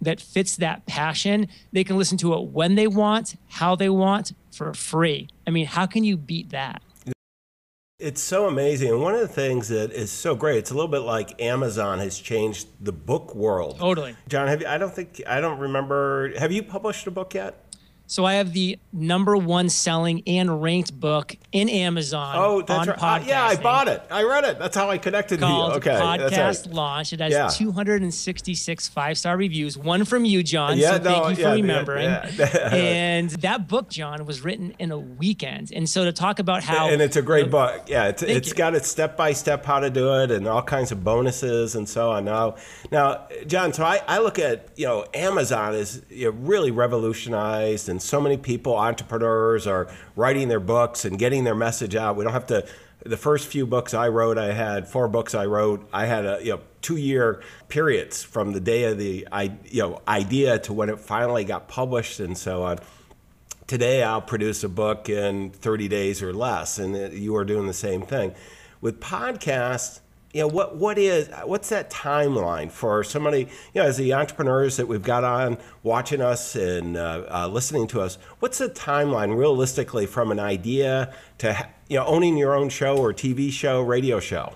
that 0.01 0.21
fits 0.21 0.57
that 0.57 0.85
passion. 0.85 1.47
They 1.71 1.83
can 1.83 1.97
listen 1.97 2.17
to 2.19 2.33
it 2.33 2.43
when 2.43 2.75
they 2.75 2.87
want 2.87 3.35
how 3.47 3.75
they 3.75 3.89
want 3.89 4.33
for 4.51 4.73
free. 4.73 5.27
I 5.45 5.51
mean 5.51 5.67
how 5.67 5.85
can 5.85 6.03
you 6.03 6.17
beat 6.17 6.49
that 6.49 6.81
it's 7.99 8.21
so 8.21 8.47
amazing. 8.47 8.91
And 8.91 9.01
one 9.01 9.15
of 9.15 9.21
the 9.21 9.27
things 9.27 9.69
that 9.69 9.91
is 9.91 10.11
so 10.11 10.35
great, 10.35 10.57
it's 10.57 10.69
a 10.69 10.73
little 10.75 10.87
bit 10.87 10.99
like 10.99 11.41
Amazon 11.41 11.97
has 11.99 12.19
changed 12.19 12.67
the 12.79 12.91
book 12.91 13.33
world. 13.33 13.79
Totally. 13.79 14.15
John, 14.27 14.47
have 14.47 14.61
you, 14.61 14.67
I 14.67 14.77
don't 14.77 14.93
think, 14.93 15.21
I 15.25 15.41
don't 15.41 15.59
remember, 15.59 16.37
have 16.37 16.51
you 16.51 16.61
published 16.61 17.07
a 17.07 17.11
book 17.11 17.33
yet? 17.33 17.63
So 18.09 18.23
I 18.23 18.35
have 18.35 18.53
the 18.53 18.79
number 18.93 19.35
one 19.35 19.67
selling 19.67 20.23
and 20.25 20.61
ranked 20.63 20.97
book 20.97 21.35
in 21.51 21.67
Amazon. 21.67 22.35
Oh, 22.37 22.61
that's 22.61 22.87
right. 22.87 23.21
Uh, 23.21 23.23
yeah, 23.25 23.43
I 23.43 23.57
bought 23.57 23.89
it. 23.89 24.01
I 24.09 24.23
read 24.23 24.45
it. 24.45 24.57
That's 24.57 24.77
how 24.77 24.89
I 24.89 24.97
connected 24.97 25.41
called 25.41 25.83
to 25.83 25.89
you. 25.89 25.93
Okay, 25.93 26.01
podcast 26.01 26.65
right. 26.67 26.73
launch. 26.73 27.11
It 27.11 27.19
has 27.19 27.33
yeah. 27.33 27.49
266 27.49 28.87
five 28.87 29.17
star 29.17 29.35
reviews. 29.35 29.77
One 29.77 30.05
from 30.05 30.23
you, 30.23 30.41
John. 30.41 30.77
Yeah, 30.77 30.91
so 30.91 30.97
no, 30.97 31.03
thank 31.03 31.37
you 31.37 31.43
yeah, 31.43 31.49
for 31.49 31.55
remembering. 31.55 32.05
Yeah, 32.05 32.69
and 32.71 33.29
that 33.29 33.67
book, 33.67 33.89
John, 33.89 34.25
was 34.25 34.41
written 34.41 34.73
in 34.79 34.91
a 34.91 34.97
weekend. 34.97 35.73
And 35.73 35.89
so 35.89 36.05
to 36.05 36.13
talk 36.13 36.39
about 36.39 36.63
how 36.63 36.87
and 36.87 37.01
it's 37.01 37.17
a 37.17 37.21
great 37.21 37.51
book. 37.51 37.83
Yeah, 37.87 38.07
it's, 38.07 38.23
it's 38.23 38.53
got 38.53 38.73
it 38.73 38.85
step 38.85 39.17
by 39.17 39.33
step 39.33 39.65
how 39.65 39.81
to 39.81 39.89
do 39.89 40.13
it 40.21 40.31
and 40.31 40.47
all 40.47 40.63
kinds 40.63 40.93
of 40.93 41.03
bonuses 41.03 41.75
and 41.75 41.87
so 41.89 42.11
on. 42.11 42.23
Now, 42.23 42.55
now, 42.89 43.27
John. 43.47 43.73
So 43.73 43.83
I, 43.83 44.01
I 44.07 44.19
look 44.19 44.39
at 44.39 44.69
you 44.77 44.85
know 44.85 45.05
Amazon 45.13 45.75
is 45.75 46.01
you 46.09 46.31
know, 46.31 46.37
really 46.39 46.71
revolutionized 46.71 47.89
and 47.89 47.96
and 47.97 48.01
so 48.03 48.21
many 48.21 48.37
people, 48.37 48.75
entrepreneurs, 48.75 49.65
are 49.65 49.87
writing 50.15 50.49
their 50.49 50.59
books 50.59 51.03
and 51.03 51.17
getting 51.17 51.45
their 51.45 51.55
message 51.55 51.95
out. 51.95 52.15
We 52.15 52.23
don't 52.23 52.33
have 52.33 52.45
to. 52.47 52.63
The 53.03 53.17
first 53.17 53.47
few 53.47 53.65
books 53.65 53.95
I 53.95 54.09
wrote, 54.09 54.37
I 54.37 54.53
had 54.53 54.87
four 54.87 55.07
books 55.07 55.33
I 55.33 55.47
wrote. 55.47 55.89
I 55.91 56.05
had 56.05 56.23
a 56.23 56.37
you 56.43 56.51
know 56.51 56.59
two 56.83 56.97
year 56.97 57.41
periods 57.69 58.21
from 58.21 58.53
the 58.53 58.59
day 58.59 58.83
of 58.83 58.99
the 58.99 59.27
you 59.65 59.81
know 59.81 59.99
idea 60.07 60.59
to 60.59 60.73
when 60.73 60.89
it 60.89 60.99
finally 60.99 61.43
got 61.43 61.67
published 61.67 62.19
and 62.19 62.37
so 62.37 62.61
on. 62.65 62.77
Today 63.65 64.03
I'll 64.03 64.21
produce 64.21 64.63
a 64.63 64.69
book 64.69 65.09
in 65.09 65.49
30 65.49 65.87
days 65.87 66.21
or 66.21 66.33
less, 66.33 66.77
and 66.77 67.11
you 67.11 67.35
are 67.35 67.45
doing 67.45 67.65
the 67.65 67.73
same 67.73 68.03
thing. 68.03 68.35
With 68.79 68.99
podcasts, 68.99 70.01
you 70.33 70.41
know 70.41 70.47
what 70.47 70.75
what 70.75 70.97
is 70.97 71.29
what's 71.45 71.69
that 71.69 71.89
timeline 71.89 72.69
for 72.69 73.03
somebody 73.03 73.47
you 73.73 73.81
know 73.81 73.83
as 73.83 73.97
the 73.97 74.13
entrepreneurs 74.13 74.77
that 74.77 74.87
we've 74.87 75.03
got 75.03 75.23
on 75.23 75.57
watching 75.83 76.21
us 76.21 76.55
and 76.55 76.97
uh, 76.97 77.23
uh, 77.29 77.47
listening 77.47 77.87
to 77.87 78.01
us 78.01 78.17
what's 78.39 78.57
the 78.57 78.69
timeline 78.69 79.37
realistically 79.37 80.05
from 80.05 80.31
an 80.31 80.39
idea 80.39 81.13
to 81.37 81.67
you 81.87 81.97
know 81.97 82.05
owning 82.05 82.37
your 82.37 82.53
own 82.53 82.69
show 82.69 82.97
or 82.97 83.13
tv 83.13 83.51
show 83.51 83.81
radio 83.81 84.19
show? 84.19 84.53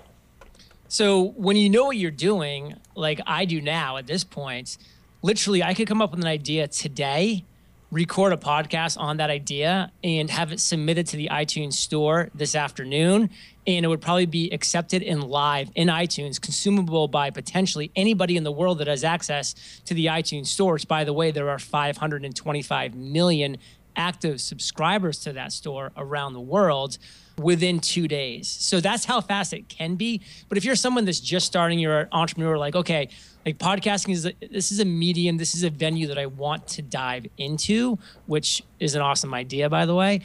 So 0.88 1.32
when 1.36 1.56
you 1.56 1.70
know 1.70 1.86
what 1.86 1.96
you're 1.96 2.10
doing 2.10 2.76
like 2.94 3.20
i 3.26 3.44
do 3.44 3.60
now 3.60 3.96
at 3.96 4.06
this 4.06 4.24
point 4.24 4.76
literally 5.22 5.62
i 5.62 5.72
could 5.72 5.88
come 5.88 6.02
up 6.02 6.10
with 6.10 6.20
an 6.20 6.26
idea 6.26 6.68
today 6.68 7.44
record 7.92 8.32
a 8.32 8.38
podcast 8.38 8.98
on 8.98 9.18
that 9.18 9.28
idea 9.28 9.92
and 10.02 10.30
have 10.30 10.50
it 10.50 10.58
submitted 10.58 11.06
to 11.06 11.16
the 11.16 11.28
iTunes 11.30 11.74
store 11.74 12.30
this 12.34 12.54
afternoon. 12.54 13.28
And 13.66 13.84
it 13.84 13.88
would 13.88 14.00
probably 14.00 14.26
be 14.26 14.50
accepted 14.50 15.02
in 15.02 15.20
live 15.20 15.70
in 15.74 15.88
iTunes, 15.88 16.40
consumable 16.40 17.06
by 17.06 17.30
potentially 17.30 17.92
anybody 17.94 18.36
in 18.36 18.44
the 18.44 18.50
world 18.50 18.78
that 18.78 18.88
has 18.88 19.04
access 19.04 19.54
to 19.84 19.94
the 19.94 20.06
iTunes 20.06 20.46
stores. 20.46 20.86
By 20.86 21.04
the 21.04 21.12
way, 21.12 21.30
there 21.30 21.50
are 21.50 21.58
525 21.58 22.94
million 22.94 23.58
active 23.94 24.40
subscribers 24.40 25.18
to 25.20 25.34
that 25.34 25.52
store 25.52 25.92
around 25.96 26.32
the 26.32 26.40
world 26.40 26.96
within 27.38 27.78
two 27.78 28.08
days. 28.08 28.48
So 28.48 28.80
that's 28.80 29.04
how 29.04 29.20
fast 29.20 29.52
it 29.52 29.68
can 29.68 29.96
be. 29.96 30.22
But 30.48 30.58
if 30.58 30.64
you're 30.64 30.76
someone 30.76 31.04
that's 31.04 31.20
just 31.20 31.46
starting, 31.46 31.78
you're 31.78 32.00
an 32.00 32.08
entrepreneur, 32.12 32.56
like, 32.56 32.74
okay, 32.74 33.10
like 33.44 33.58
podcasting 33.58 34.12
is 34.12 34.26
a, 34.26 34.32
this 34.50 34.70
is 34.70 34.80
a 34.80 34.84
medium 34.84 35.36
this 35.36 35.54
is 35.54 35.62
a 35.62 35.70
venue 35.70 36.06
that 36.06 36.18
i 36.18 36.26
want 36.26 36.66
to 36.66 36.82
dive 36.82 37.26
into 37.38 37.98
which 38.26 38.62
is 38.78 38.94
an 38.94 39.00
awesome 39.00 39.34
idea 39.34 39.68
by 39.68 39.86
the 39.86 39.94
way. 39.94 40.20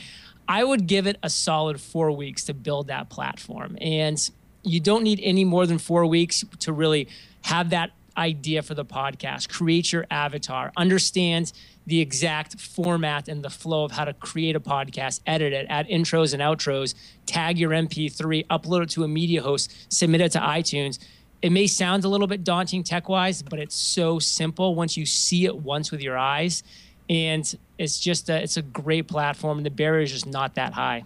I 0.48 0.64
would 0.64 0.88
give 0.88 1.08
it 1.08 1.18
a 1.22 1.30
solid 1.30 1.82
four 1.82 2.12
weeks 2.12 2.46
to 2.46 2.54
build 2.54 2.88
that 2.88 3.10
platform. 3.10 3.78
And 3.82 4.30
you 4.64 4.80
don't 4.80 5.04
need 5.04 5.20
any 5.22 5.44
more 5.44 5.66
than 5.66 5.78
four 5.78 6.06
weeks 6.06 6.44
to 6.60 6.72
really 6.72 7.08
have 7.44 7.70
that 7.72 7.92
idea 8.18 8.64
for 8.64 8.74
the 8.74 8.86
podcast, 8.86 9.50
create 9.50 9.92
your 9.92 10.06
avatar, 10.10 10.72
understand 10.76 11.54
the 11.86 12.02
exact 12.02 12.60
format 12.60 13.28
and 13.28 13.44
the 13.44 13.50
flow 13.50 13.84
of 13.84 13.92
how 13.92 14.06
to 14.06 14.14
create 14.14 14.56
a 14.56 14.60
podcast, 14.60 15.22
edit 15.28 15.54
it, 15.54 15.68
add 15.70 15.88
intros 15.88 16.34
and 16.34 16.42
outros, 16.42 16.96
tag 17.26 17.58
your 17.58 17.70
MP3, 17.70 18.48
upload 18.48 18.84
it 18.84 18.90
to 18.90 19.04
a 19.04 19.08
media 19.08 19.42
host, 19.42 19.72
submit 19.94 20.22
it 20.22 20.32
to 20.32 20.40
iTunes. 20.40 20.98
It 21.42 21.52
may 21.52 21.68
sound 21.68 22.04
a 22.04 22.10
little 22.10 22.28
bit 22.28 22.44
daunting 22.44 22.84
tech 22.84 23.10
wise, 23.10 23.42
but 23.42 23.60
it's 23.60 23.76
so 23.76 24.20
simple 24.20 24.74
once 24.76 24.98
you 24.98 25.06
see 25.06 25.46
it 25.46 25.56
once 25.56 25.92
with 25.92 26.02
your 26.02 26.18
eyes. 26.18 26.64
And 27.10 27.58
it's 27.78 28.00
just 28.00 28.30
a, 28.30 28.42
it's 28.42 28.58
a 28.58 28.62
great 28.62 29.08
platform, 29.08 29.58
and 29.58 29.66
the 29.66 29.72
barrier 29.72 30.02
is 30.02 30.12
just 30.12 30.28
not 30.28 30.56
that 30.56 30.74
high. 30.74 31.04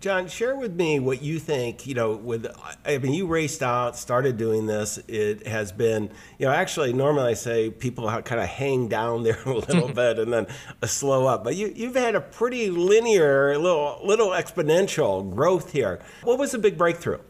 John, 0.00 0.28
share 0.28 0.56
with 0.56 0.74
me 0.74 0.98
what 0.98 1.22
you 1.22 1.38
think. 1.38 1.86
You 1.86 1.94
know, 1.94 2.12
with 2.12 2.46
I 2.86 2.98
mean, 2.98 3.12
you 3.12 3.26
raced 3.26 3.62
out, 3.62 3.96
started 3.96 4.36
doing 4.36 4.66
this. 4.66 4.98
It 5.08 5.46
has 5.46 5.72
been, 5.72 6.10
you 6.38 6.46
know, 6.46 6.52
actually, 6.52 6.92
normally 6.92 7.30
I 7.30 7.34
say 7.34 7.70
people 7.70 8.06
kind 8.22 8.40
of 8.40 8.48
hang 8.48 8.88
down 8.88 9.22
there 9.24 9.38
a 9.44 9.52
little 9.52 9.88
bit 9.92 10.18
and 10.18 10.32
then 10.32 10.46
uh, 10.82 10.86
slow 10.86 11.26
up, 11.26 11.44
but 11.44 11.56
you 11.56 11.72
you've 11.74 11.96
had 11.96 12.14
a 12.14 12.20
pretty 12.20 12.70
linear, 12.70 13.58
little 13.58 14.00
little 14.02 14.30
exponential 14.30 15.28
growth 15.34 15.72
here. 15.72 16.00
What 16.22 16.38
was 16.38 16.52
the 16.52 16.58
big 16.58 16.78
breakthrough? 16.78 17.20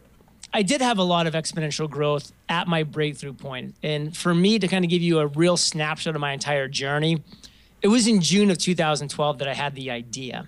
I 0.54 0.62
did 0.62 0.80
have 0.80 0.98
a 0.98 1.02
lot 1.02 1.26
of 1.26 1.34
exponential 1.34 1.90
growth 1.90 2.32
at 2.48 2.66
my 2.68 2.84
breakthrough 2.84 3.34
point, 3.34 3.74
and 3.82 4.16
for 4.16 4.34
me 4.34 4.58
to 4.58 4.68
kind 4.68 4.84
of 4.84 4.90
give 4.90 5.02
you 5.02 5.18
a 5.18 5.26
real 5.26 5.58
snapshot 5.58 6.14
of 6.14 6.20
my 6.20 6.32
entire 6.32 6.68
journey, 6.68 7.22
it 7.82 7.88
was 7.88 8.06
in 8.06 8.22
June 8.22 8.50
of 8.50 8.56
2012 8.56 9.38
that 9.38 9.48
I 9.48 9.54
had 9.54 9.74
the 9.74 9.90
idea 9.90 10.46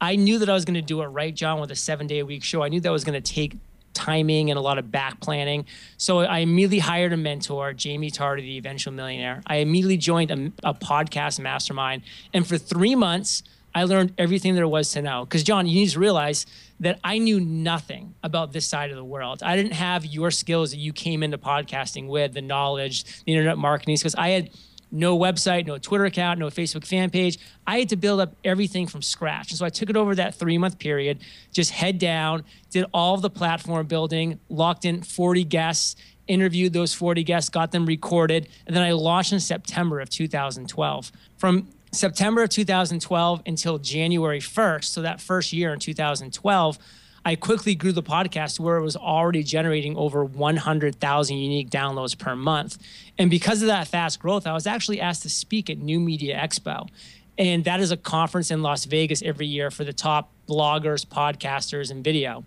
I 0.00 0.16
knew 0.16 0.38
that 0.38 0.48
I 0.48 0.52
was 0.52 0.64
going 0.64 0.74
to 0.74 0.82
do 0.82 1.02
it 1.02 1.06
right, 1.06 1.34
John, 1.34 1.60
with 1.60 1.70
a 1.70 1.76
seven 1.76 2.06
day 2.06 2.18
a 2.18 2.26
week 2.26 2.44
show. 2.44 2.62
I 2.62 2.68
knew 2.68 2.80
that 2.80 2.90
was 2.90 3.04
going 3.04 3.20
to 3.20 3.32
take 3.32 3.56
timing 3.94 4.50
and 4.50 4.58
a 4.58 4.60
lot 4.60 4.76
of 4.76 4.90
back 4.90 5.20
planning. 5.20 5.64
So 5.96 6.20
I 6.20 6.40
immediately 6.40 6.80
hired 6.80 7.14
a 7.14 7.16
mentor, 7.16 7.74
Jaime 7.82 8.10
Tardy, 8.10 8.42
the 8.42 8.58
eventual 8.58 8.92
millionaire. 8.92 9.42
I 9.46 9.56
immediately 9.56 9.96
joined 9.96 10.30
a, 10.30 10.68
a 10.68 10.74
podcast 10.74 11.40
mastermind. 11.40 12.02
And 12.34 12.46
for 12.46 12.58
three 12.58 12.94
months, 12.94 13.42
I 13.76 13.84
learned 13.84 14.14
everything 14.16 14.54
there 14.54 14.66
was 14.66 14.90
to 14.92 15.02
know. 15.02 15.26
Because, 15.26 15.42
John, 15.42 15.66
you 15.66 15.80
need 15.80 15.90
to 15.90 15.98
realize 15.98 16.46
that 16.80 16.98
I 17.04 17.18
knew 17.18 17.38
nothing 17.38 18.14
about 18.22 18.54
this 18.54 18.66
side 18.66 18.88
of 18.88 18.96
the 18.96 19.04
world. 19.04 19.42
I 19.42 19.54
didn't 19.54 19.74
have 19.74 20.06
your 20.06 20.30
skills 20.30 20.70
that 20.70 20.78
you 20.78 20.94
came 20.94 21.22
into 21.22 21.36
podcasting 21.36 22.08
with, 22.08 22.32
the 22.32 22.40
knowledge, 22.40 23.04
the 23.24 23.34
internet 23.34 23.58
marketing, 23.58 23.96
because 23.96 24.14
I 24.14 24.30
had 24.30 24.48
no 24.90 25.18
website, 25.18 25.66
no 25.66 25.76
Twitter 25.76 26.06
account, 26.06 26.38
no 26.38 26.46
Facebook 26.46 26.86
fan 26.86 27.10
page. 27.10 27.38
I 27.66 27.80
had 27.80 27.90
to 27.90 27.96
build 27.96 28.18
up 28.18 28.34
everything 28.46 28.86
from 28.86 29.02
scratch. 29.02 29.50
And 29.50 29.58
so 29.58 29.66
I 29.66 29.68
took 29.68 29.90
it 29.90 29.96
over 29.96 30.14
that 30.14 30.34
three 30.34 30.56
month 30.56 30.78
period, 30.78 31.18
just 31.52 31.70
head 31.70 31.98
down, 31.98 32.44
did 32.70 32.86
all 32.94 33.18
the 33.18 33.28
platform 33.28 33.86
building, 33.86 34.40
locked 34.48 34.86
in 34.86 35.02
40 35.02 35.44
guests, 35.44 35.96
interviewed 36.28 36.72
those 36.72 36.94
40 36.94 37.22
guests, 37.24 37.50
got 37.50 37.72
them 37.72 37.84
recorded, 37.84 38.48
and 38.66 38.74
then 38.74 38.82
I 38.82 38.92
launched 38.92 39.34
in 39.34 39.40
September 39.40 40.00
of 40.00 40.08
2012. 40.08 41.12
From 41.36 41.68
September 41.92 42.42
of 42.42 42.50
2012 42.50 43.42
until 43.46 43.78
January 43.78 44.40
1st, 44.40 44.84
so 44.84 45.02
that 45.02 45.20
first 45.20 45.52
year 45.52 45.72
in 45.72 45.78
2012, 45.78 46.78
I 47.24 47.34
quickly 47.34 47.74
grew 47.74 47.90
the 47.90 48.02
podcast 48.04 48.60
where 48.60 48.76
it 48.76 48.82
was 48.82 48.96
already 48.96 49.42
generating 49.42 49.96
over 49.96 50.24
100,000 50.24 51.36
unique 51.36 51.70
downloads 51.70 52.16
per 52.16 52.36
month. 52.36 52.78
And 53.18 53.30
because 53.30 53.62
of 53.62 53.68
that 53.68 53.88
fast 53.88 54.20
growth, 54.20 54.46
I 54.46 54.52
was 54.52 54.66
actually 54.66 55.00
asked 55.00 55.22
to 55.22 55.30
speak 55.30 55.68
at 55.68 55.78
New 55.78 55.98
Media 55.98 56.38
Expo. 56.38 56.88
And 57.36 57.64
that 57.64 57.80
is 57.80 57.90
a 57.90 57.96
conference 57.96 58.50
in 58.50 58.62
Las 58.62 58.84
Vegas 58.84 59.22
every 59.22 59.46
year 59.46 59.70
for 59.70 59.82
the 59.82 59.92
top 59.92 60.30
bloggers, 60.48 61.04
podcasters, 61.04 61.90
and 61.90 62.04
video. 62.04 62.44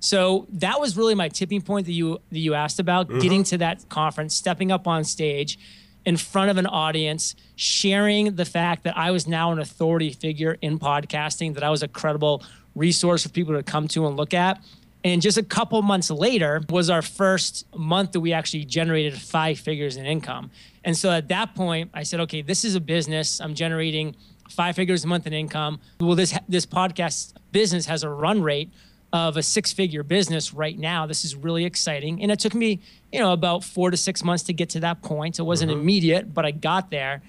So 0.00 0.46
that 0.52 0.78
was 0.78 0.96
really 0.96 1.14
my 1.14 1.28
tipping 1.28 1.62
point 1.62 1.86
that 1.86 1.92
you 1.92 2.20
that 2.30 2.38
you 2.38 2.54
asked 2.54 2.78
about, 2.78 3.08
mm-hmm. 3.08 3.20
getting 3.20 3.44
to 3.44 3.58
that 3.58 3.88
conference, 3.88 4.34
stepping 4.34 4.70
up 4.70 4.86
on 4.86 5.04
stage 5.04 5.58
in 6.04 6.16
front 6.16 6.50
of 6.50 6.56
an 6.56 6.66
audience, 6.66 7.34
sharing 7.56 8.36
the 8.36 8.44
fact 8.44 8.84
that 8.84 8.96
I 8.96 9.10
was 9.10 9.26
now 9.26 9.52
an 9.52 9.58
authority 9.58 10.10
figure 10.10 10.56
in 10.62 10.78
podcasting, 10.78 11.54
that 11.54 11.62
I 11.62 11.70
was 11.70 11.82
a 11.82 11.88
credible 11.88 12.42
resource 12.74 13.24
for 13.24 13.28
people 13.28 13.54
to 13.54 13.62
come 13.62 13.88
to 13.88 14.06
and 14.06 14.16
look 14.16 14.32
at. 14.34 14.62
And 15.04 15.22
just 15.22 15.38
a 15.38 15.42
couple 15.42 15.80
months 15.82 16.10
later 16.10 16.62
was 16.70 16.90
our 16.90 17.02
first 17.02 17.66
month 17.76 18.12
that 18.12 18.20
we 18.20 18.32
actually 18.32 18.64
generated 18.64 19.14
five 19.14 19.58
figures 19.58 19.96
in 19.96 20.06
income. 20.06 20.50
And 20.84 20.96
so 20.96 21.10
at 21.10 21.28
that 21.28 21.54
point, 21.54 21.90
I 21.94 22.02
said, 22.02 22.20
okay, 22.20 22.42
this 22.42 22.64
is 22.64 22.74
a 22.74 22.80
business. 22.80 23.40
I'm 23.40 23.54
generating 23.54 24.16
five 24.50 24.74
figures 24.74 25.04
a 25.04 25.06
month 25.06 25.26
in 25.26 25.32
income. 25.32 25.80
Well, 26.00 26.14
this 26.14 26.36
this 26.48 26.66
podcast 26.66 27.34
business 27.52 27.86
has 27.86 28.02
a 28.02 28.08
run 28.08 28.42
rate 28.42 28.72
of 29.12 29.36
a 29.36 29.42
six-figure 29.42 30.02
business 30.02 30.52
right 30.52 30.78
now. 30.78 31.06
This 31.06 31.24
is 31.24 31.34
really 31.34 31.64
exciting, 31.64 32.22
and 32.22 32.30
it 32.30 32.38
took 32.38 32.54
me, 32.54 32.80
you 33.12 33.20
know, 33.20 33.32
about 33.32 33.64
four 33.64 33.90
to 33.90 33.96
six 33.96 34.22
months 34.22 34.44
to 34.44 34.52
get 34.52 34.70
to 34.70 34.80
that 34.80 35.02
point. 35.02 35.38
It 35.38 35.42
wasn't 35.42 35.70
mm-hmm. 35.70 35.80
immediate, 35.80 36.34
but 36.34 36.44
I 36.44 36.50
got 36.50 36.90
there. 36.90 37.22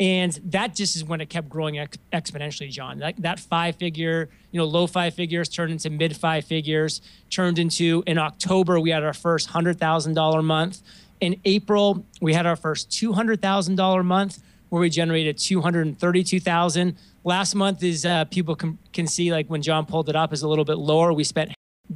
And 0.00 0.32
that 0.46 0.74
just 0.74 0.96
is 0.96 1.04
when 1.04 1.20
it 1.20 1.28
kept 1.28 1.48
growing 1.48 1.78
ex- 1.78 1.98
exponentially, 2.12 2.70
John. 2.70 2.98
That, 2.98 3.16
that 3.22 3.38
five 3.38 3.76
figure, 3.76 4.30
you 4.50 4.58
know, 4.58 4.64
low 4.64 4.86
five 4.86 5.14
figures 5.14 5.48
turned 5.48 5.70
into 5.70 5.90
mid 5.90 6.16
five 6.16 6.44
figures, 6.44 7.02
turned 7.30 7.58
into 7.58 8.02
in 8.06 8.18
October, 8.18 8.80
we 8.80 8.90
had 8.90 9.04
our 9.04 9.12
first 9.12 9.50
$100,000 9.50 10.44
month. 10.44 10.82
In 11.20 11.40
April, 11.44 12.04
we 12.20 12.34
had 12.34 12.46
our 12.46 12.56
first 12.56 12.90
$200,000 12.90 14.04
month 14.04 14.42
where 14.72 14.80
we 14.80 14.88
generated 14.88 15.36
232,000. 15.36 16.96
Last 17.24 17.54
month 17.54 17.82
is 17.82 18.06
uh, 18.06 18.24
people 18.24 18.56
can, 18.56 18.78
can 18.94 19.06
see 19.06 19.30
like 19.30 19.48
when 19.48 19.60
John 19.60 19.84
pulled 19.84 20.08
it 20.08 20.16
up 20.16 20.32
is 20.32 20.40
a 20.40 20.48
little 20.48 20.64
bit 20.64 20.78
lower. 20.78 21.12
We 21.12 21.24
spent 21.24 21.52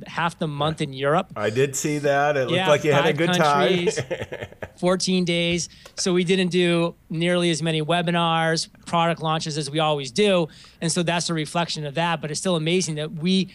half 0.06 0.38
the 0.38 0.46
month 0.46 0.82
in 0.82 0.92
Europe. 0.92 1.32
I 1.36 1.48
did 1.48 1.74
see 1.74 1.96
that. 2.00 2.36
It 2.36 2.50
yeah, 2.50 2.68
looked 2.68 2.68
like 2.68 2.84
you 2.84 2.92
had 2.92 3.06
a 3.06 3.14
good 3.14 3.32
time. 3.32 3.88
14 4.76 5.24
days. 5.24 5.70
So 5.94 6.12
we 6.12 6.22
didn't 6.22 6.48
do 6.48 6.94
nearly 7.08 7.48
as 7.48 7.62
many 7.62 7.80
webinars, 7.80 8.68
product 8.84 9.22
launches 9.22 9.56
as 9.56 9.70
we 9.70 9.78
always 9.78 10.10
do. 10.10 10.48
And 10.82 10.92
so 10.92 11.02
that's 11.02 11.30
a 11.30 11.34
reflection 11.34 11.86
of 11.86 11.94
that. 11.94 12.20
But 12.20 12.30
it's 12.30 12.40
still 12.40 12.56
amazing 12.56 12.96
that 12.96 13.10
we 13.10 13.54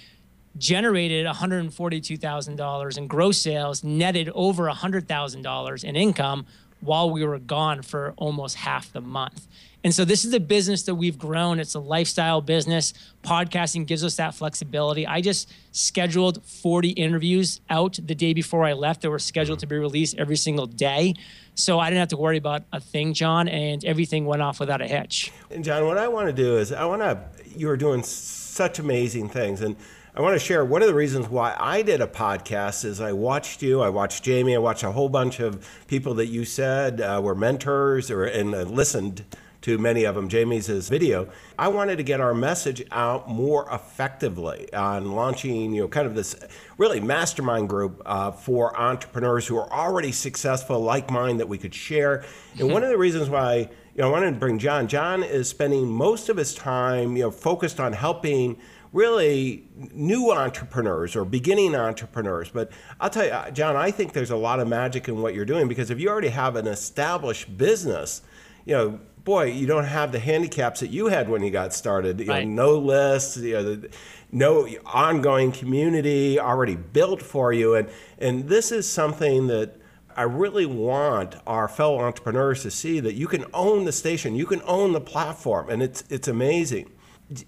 generated 0.58 1.28
$142,000 1.28 2.98
in 2.98 3.06
gross 3.06 3.38
sales, 3.38 3.84
netted 3.84 4.32
over 4.34 4.64
$100,000 4.68 5.84
in 5.84 5.96
income 5.96 6.48
while 6.82 7.10
we 7.10 7.24
were 7.24 7.40
gone 7.40 7.82
for 7.82 8.14
almost 8.18 8.58
half 8.58 8.92
the 8.92 9.02
month. 9.02 9.48
And 9.84 9.94
so 9.94 10.06
this 10.06 10.26
is 10.26 10.34
a 10.34 10.40
business 10.40 10.84
that 10.84 10.96
we've 10.96 11.18
grown. 11.18 11.60
It's 11.60 11.74
a 11.74 11.80
lifestyle 11.80 12.40
business. 12.42 12.94
Podcasting 13.24 13.88
gives 13.88 14.04
us 14.04 14.16
that 14.18 14.36
flexibility. 14.36 15.08
I 15.08 15.22
just 15.22 15.52
scheduled 15.72 16.44
40 16.46 16.90
interviews 16.90 17.62
out 17.70 17.98
the 18.04 18.14
day 18.14 18.34
before 18.34 18.64
I 18.64 18.74
left 18.74 19.02
that 19.02 19.10
were 19.10 19.18
scheduled 19.18 19.60
to 19.60 19.68
be 19.68 19.78
released 19.78 20.18
every 20.20 20.36
single 20.36 20.68
day. 20.68 21.16
So 21.56 21.80
I 21.80 21.90
didn't 21.90 22.00
have 22.00 22.10
to 22.10 22.18
worry 22.18 22.38
about 22.38 22.64
a 22.72 22.80
thing, 22.80 23.14
John, 23.14 23.48
and 23.48 23.84
everything 23.84 24.26
went 24.26 24.44
off 24.44 24.60
without 24.60 24.82
a 24.82 24.88
hitch. 24.88 25.32
And 25.50 25.64
John, 25.64 25.86
what 25.86 25.98
I 25.98 26.08
want 26.08 26.28
to 26.28 26.34
do 26.34 26.58
is 26.58 26.72
I 26.72 26.86
want 26.86 27.02
to 27.02 27.24
you 27.56 27.70
are 27.70 27.78
doing 27.78 28.04
such 28.04 28.80
amazing 28.80 29.30
things 29.30 29.62
and 29.62 29.76
I 30.14 30.20
want 30.20 30.38
to 30.38 30.46
share 30.46 30.66
one 30.66 30.82
of 30.82 30.90
the 30.90 30.94
reasons 30.94 31.30
why 31.30 31.56
I 31.58 31.84
did 31.84 32.02
a 32.02 32.08
podcast 32.08 32.84
is 32.84 33.00
I 33.00 33.14
watched 33.14 33.62
you, 33.62 33.80
I 33.80 33.88
watched 33.88 34.26
Jaime, 34.26 34.54
I 34.54 34.58
watched 34.58 34.84
a 34.84 34.92
whole 34.92 35.08
bunch 35.08 35.40
of 35.40 35.66
people 35.88 36.16
that 36.16 36.26
you 36.26 36.44
said 36.44 37.00
uh, 37.00 37.22
were 37.24 37.34
mentors 37.34 38.12
or 38.12 38.26
and 38.26 38.54
uh, 38.54 38.64
listened 38.64 39.24
to 39.62 39.78
many 39.78 40.04
of 40.04 40.16
them, 40.16 40.30
Jaime's 40.30 40.90
video. 40.90 41.30
I 41.58 41.70
wanted 41.70 41.96
to 41.96 42.04
get 42.04 42.20
our 42.20 42.34
message 42.34 42.84
out 42.92 43.30
more 43.30 43.70
effectively 43.72 44.74
on 44.74 45.14
launching, 45.14 45.74
you 45.74 45.84
know, 45.84 45.88
kind 45.88 46.08
of 46.08 46.14
this 46.14 46.36
really 46.78 47.00
mastermind 47.00 47.70
group 47.70 48.02
uh, 48.06 48.32
for 48.32 48.78
entrepreneurs 48.78 49.48
who 49.48 49.58
are 49.58 49.72
already 49.72 50.12
successful, 50.12 50.82
like 50.82 51.10
mine, 51.10 51.38
that 51.38 51.48
we 51.48 51.58
could 51.58 51.74
share. 51.74 52.26
And 52.60 52.70
one 52.70 52.84
of 52.84 52.90
the 52.90 52.98
reasons 52.98 53.30
why 53.30 53.70
you 53.96 54.02
know, 54.02 54.08
I 54.08 54.12
wanted 54.12 54.32
to 54.32 54.40
bring 54.40 54.58
John. 54.58 54.88
John 54.88 55.22
is 55.22 55.50
spending 55.50 55.88
most 55.88 56.30
of 56.30 56.38
his 56.38 56.54
time, 56.54 57.16
you 57.16 57.24
know, 57.24 57.32
focused 57.32 57.80
on 57.80 57.94
helping 57.94 58.58
really 58.94 59.68
new 59.94 60.32
entrepreneurs 60.32 61.16
or 61.16 61.24
beginning 61.24 61.76
entrepreneurs. 61.76 62.50
But 62.50 62.72
I'll 63.00 63.10
tell 63.10 63.26
you, 63.26 63.32
uh, 63.32 63.52
John, 63.52 63.76
I 63.76 63.92
think 63.92 64.14
there's 64.14 64.32
a 64.32 64.36
lot 64.36 64.60
of 64.60 64.68
magic 64.68 65.08
in 65.08 65.22
what 65.22 65.34
you're 65.34 65.46
doing 65.46 65.68
because 65.68 65.90
if 65.90 66.00
you 66.00 66.10
already 66.10 66.30
have 66.30 66.56
an 66.56 66.68
established 66.68 67.58
business, 67.58 68.22
you 68.66 68.76
know, 68.76 69.00
boy, 69.24 69.46
you 69.46 69.66
don't 69.66 69.86
have 69.86 70.12
the 70.12 70.20
handicaps 70.20 70.82
that 70.82 70.90
you 70.90 71.08
had 71.08 71.30
when 71.30 71.44
you 71.44 71.52
got 71.52 71.74
started. 71.74 72.20
You 72.20 72.28
right. 72.28 72.48
know, 72.48 72.74
no 72.74 72.78
lists, 72.78 73.38
you 73.38 73.54
know, 73.54 73.76
the, 73.76 73.90
no 74.32 74.68
ongoing 74.86 75.52
community 75.52 76.40
already 76.40 76.76
built 76.76 77.22
for 77.22 77.52
you, 77.54 77.76
and 77.76 77.90
and 78.18 78.48
this 78.48 78.72
is 78.72 78.88
something 78.88 79.48
that. 79.48 79.78
I 80.14 80.24
really 80.24 80.66
want 80.66 81.38
our 81.48 81.70
fellow 81.70 82.02
entrepreneurs 82.02 82.64
to 82.64 82.70
see 82.70 83.00
that 83.00 83.14
you 83.14 83.30
can 83.30 83.46
own 83.54 83.86
the 83.86 83.94
station, 83.94 84.36
you 84.36 84.46
can 84.46 84.62
own 84.66 84.92
the 84.92 85.00
platform, 85.00 85.70
and 85.70 85.82
it's 85.82 86.04
it's 86.10 86.28
amazing. 86.28 86.92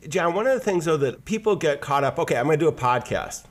John, 0.08 0.34
one 0.34 0.48
of 0.48 0.54
the 0.54 0.60
things 0.60 0.86
though 0.86 0.98
that 0.98 1.26
people 1.26 1.56
get 1.56 1.82
caught 1.82 2.04
up, 2.04 2.20
okay, 2.20 2.38
I'm 2.38 2.46
going 2.46 2.60
to 2.60 2.66
do 2.66 2.70
a 2.70 2.74
podcast, 2.74 3.44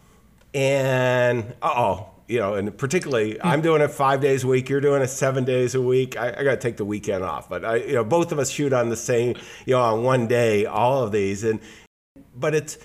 and 0.55 1.55
oh, 1.62 2.09
you 2.29 2.39
know, 2.39 2.55
and 2.55 2.77
particularly 2.77 3.35
hmm. 3.35 3.47
I'm 3.47 3.61
doing 3.61 3.83
it 3.83 3.91
five 3.91 4.21
days 4.21 4.45
a 4.45 4.47
week. 4.47 4.69
You're 4.69 4.81
doing 4.81 5.03
it 5.03 5.09
seven 5.09 5.45
days 5.45 5.75
a 5.75 5.83
week. 5.83 6.17
I, 6.17 6.29
I 6.29 6.45
got 6.45 6.53
to 6.53 6.57
take 6.57 6.79
the 6.79 6.85
weekend 6.85 7.25
off, 7.25 7.49
but 7.49 7.65
I, 7.65 7.77
you 7.77 7.95
know, 7.95 8.05
both 8.05 8.33
of 8.33 8.39
us 8.39 8.51
shoot 8.51 8.73
on 8.73 8.89
the 8.89 8.97
same, 8.97 9.37
you 9.67 9.75
know, 9.75 9.81
on 9.81 10.03
one 10.03 10.27
day, 10.27 10.65
all 10.65 11.03
of 11.03 11.12
these. 11.12 11.45
And, 11.45 11.61
but 12.35 12.55
it's, 12.55 12.79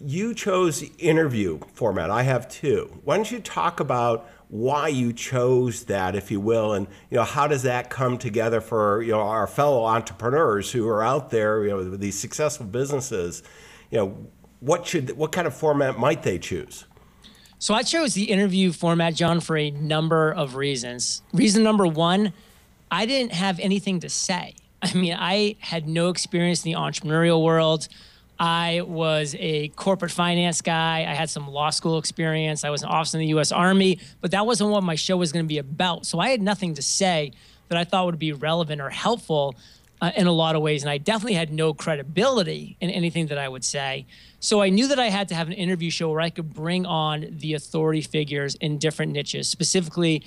you 0.00 0.34
chose 0.34 0.84
interview 0.98 1.60
format. 1.74 2.10
I 2.10 2.22
have 2.22 2.48
two. 2.48 3.00
Why 3.04 3.16
don't 3.16 3.30
you 3.30 3.40
talk 3.40 3.80
about 3.80 4.28
why 4.48 4.88
you 4.88 5.12
chose 5.12 5.84
that, 5.84 6.16
if 6.16 6.30
you 6.30 6.40
will, 6.40 6.72
and 6.72 6.86
you 7.10 7.16
know 7.16 7.24
how 7.24 7.46
does 7.46 7.62
that 7.64 7.90
come 7.90 8.16
together 8.18 8.60
for 8.60 9.02
you 9.02 9.12
know 9.12 9.20
our 9.20 9.46
fellow 9.46 9.84
entrepreneurs 9.84 10.72
who 10.72 10.88
are 10.88 11.02
out 11.02 11.30
there, 11.30 11.64
you 11.64 11.70
know, 11.70 11.76
with 11.76 12.00
these 12.00 12.18
successful 12.18 12.66
businesses. 12.66 13.42
You 13.90 13.98
know, 13.98 14.26
what 14.60 14.86
should 14.86 15.16
what 15.16 15.32
kind 15.32 15.46
of 15.46 15.54
format 15.54 15.98
might 15.98 16.22
they 16.22 16.38
choose? 16.38 16.86
So 17.58 17.74
I 17.74 17.82
chose 17.82 18.14
the 18.14 18.24
interview 18.24 18.72
format, 18.72 19.14
John, 19.14 19.40
for 19.40 19.56
a 19.56 19.70
number 19.70 20.32
of 20.32 20.54
reasons. 20.54 21.22
Reason 21.32 21.62
number 21.62 21.86
one, 21.86 22.32
I 22.90 23.04
didn't 23.04 23.32
have 23.32 23.58
anything 23.58 24.00
to 24.00 24.08
say. 24.08 24.54
I 24.82 24.94
mean, 24.94 25.16
I 25.18 25.56
had 25.58 25.88
no 25.88 26.08
experience 26.08 26.64
in 26.64 26.72
the 26.72 26.78
entrepreneurial 26.78 27.42
world. 27.42 27.88
I 28.38 28.82
was 28.82 29.34
a 29.38 29.68
corporate 29.68 30.12
finance 30.12 30.60
guy. 30.60 31.00
I 31.08 31.14
had 31.14 31.28
some 31.28 31.48
law 31.48 31.70
school 31.70 31.98
experience. 31.98 32.64
I 32.64 32.70
was 32.70 32.82
an 32.82 32.88
officer 32.88 33.18
in 33.18 33.26
the 33.26 33.38
US 33.38 33.50
Army, 33.50 33.98
but 34.20 34.30
that 34.30 34.46
wasn't 34.46 34.70
what 34.70 34.84
my 34.84 34.94
show 34.94 35.16
was 35.16 35.32
going 35.32 35.44
to 35.44 35.48
be 35.48 35.58
about. 35.58 36.06
So 36.06 36.20
I 36.20 36.28
had 36.28 36.40
nothing 36.40 36.74
to 36.74 36.82
say 36.82 37.32
that 37.68 37.76
I 37.76 37.84
thought 37.84 38.06
would 38.06 38.18
be 38.18 38.32
relevant 38.32 38.80
or 38.80 38.90
helpful 38.90 39.56
uh, 40.00 40.12
in 40.16 40.26
a 40.26 40.32
lot 40.32 40.54
of 40.54 40.62
ways. 40.62 40.82
And 40.82 40.90
I 40.90 40.98
definitely 40.98 41.34
had 41.34 41.52
no 41.52 41.74
credibility 41.74 42.76
in 42.80 42.90
anything 42.90 43.26
that 43.26 43.38
I 43.38 43.48
would 43.48 43.64
say. 43.64 44.06
So 44.40 44.62
I 44.62 44.68
knew 44.68 44.86
that 44.88 45.00
I 45.00 45.08
had 45.08 45.28
to 45.28 45.34
have 45.34 45.48
an 45.48 45.54
interview 45.54 45.90
show 45.90 46.10
where 46.10 46.20
I 46.20 46.30
could 46.30 46.54
bring 46.54 46.86
on 46.86 47.26
the 47.30 47.54
authority 47.54 48.02
figures 48.02 48.54
in 48.56 48.78
different 48.78 49.12
niches, 49.12 49.48
specifically 49.48 50.22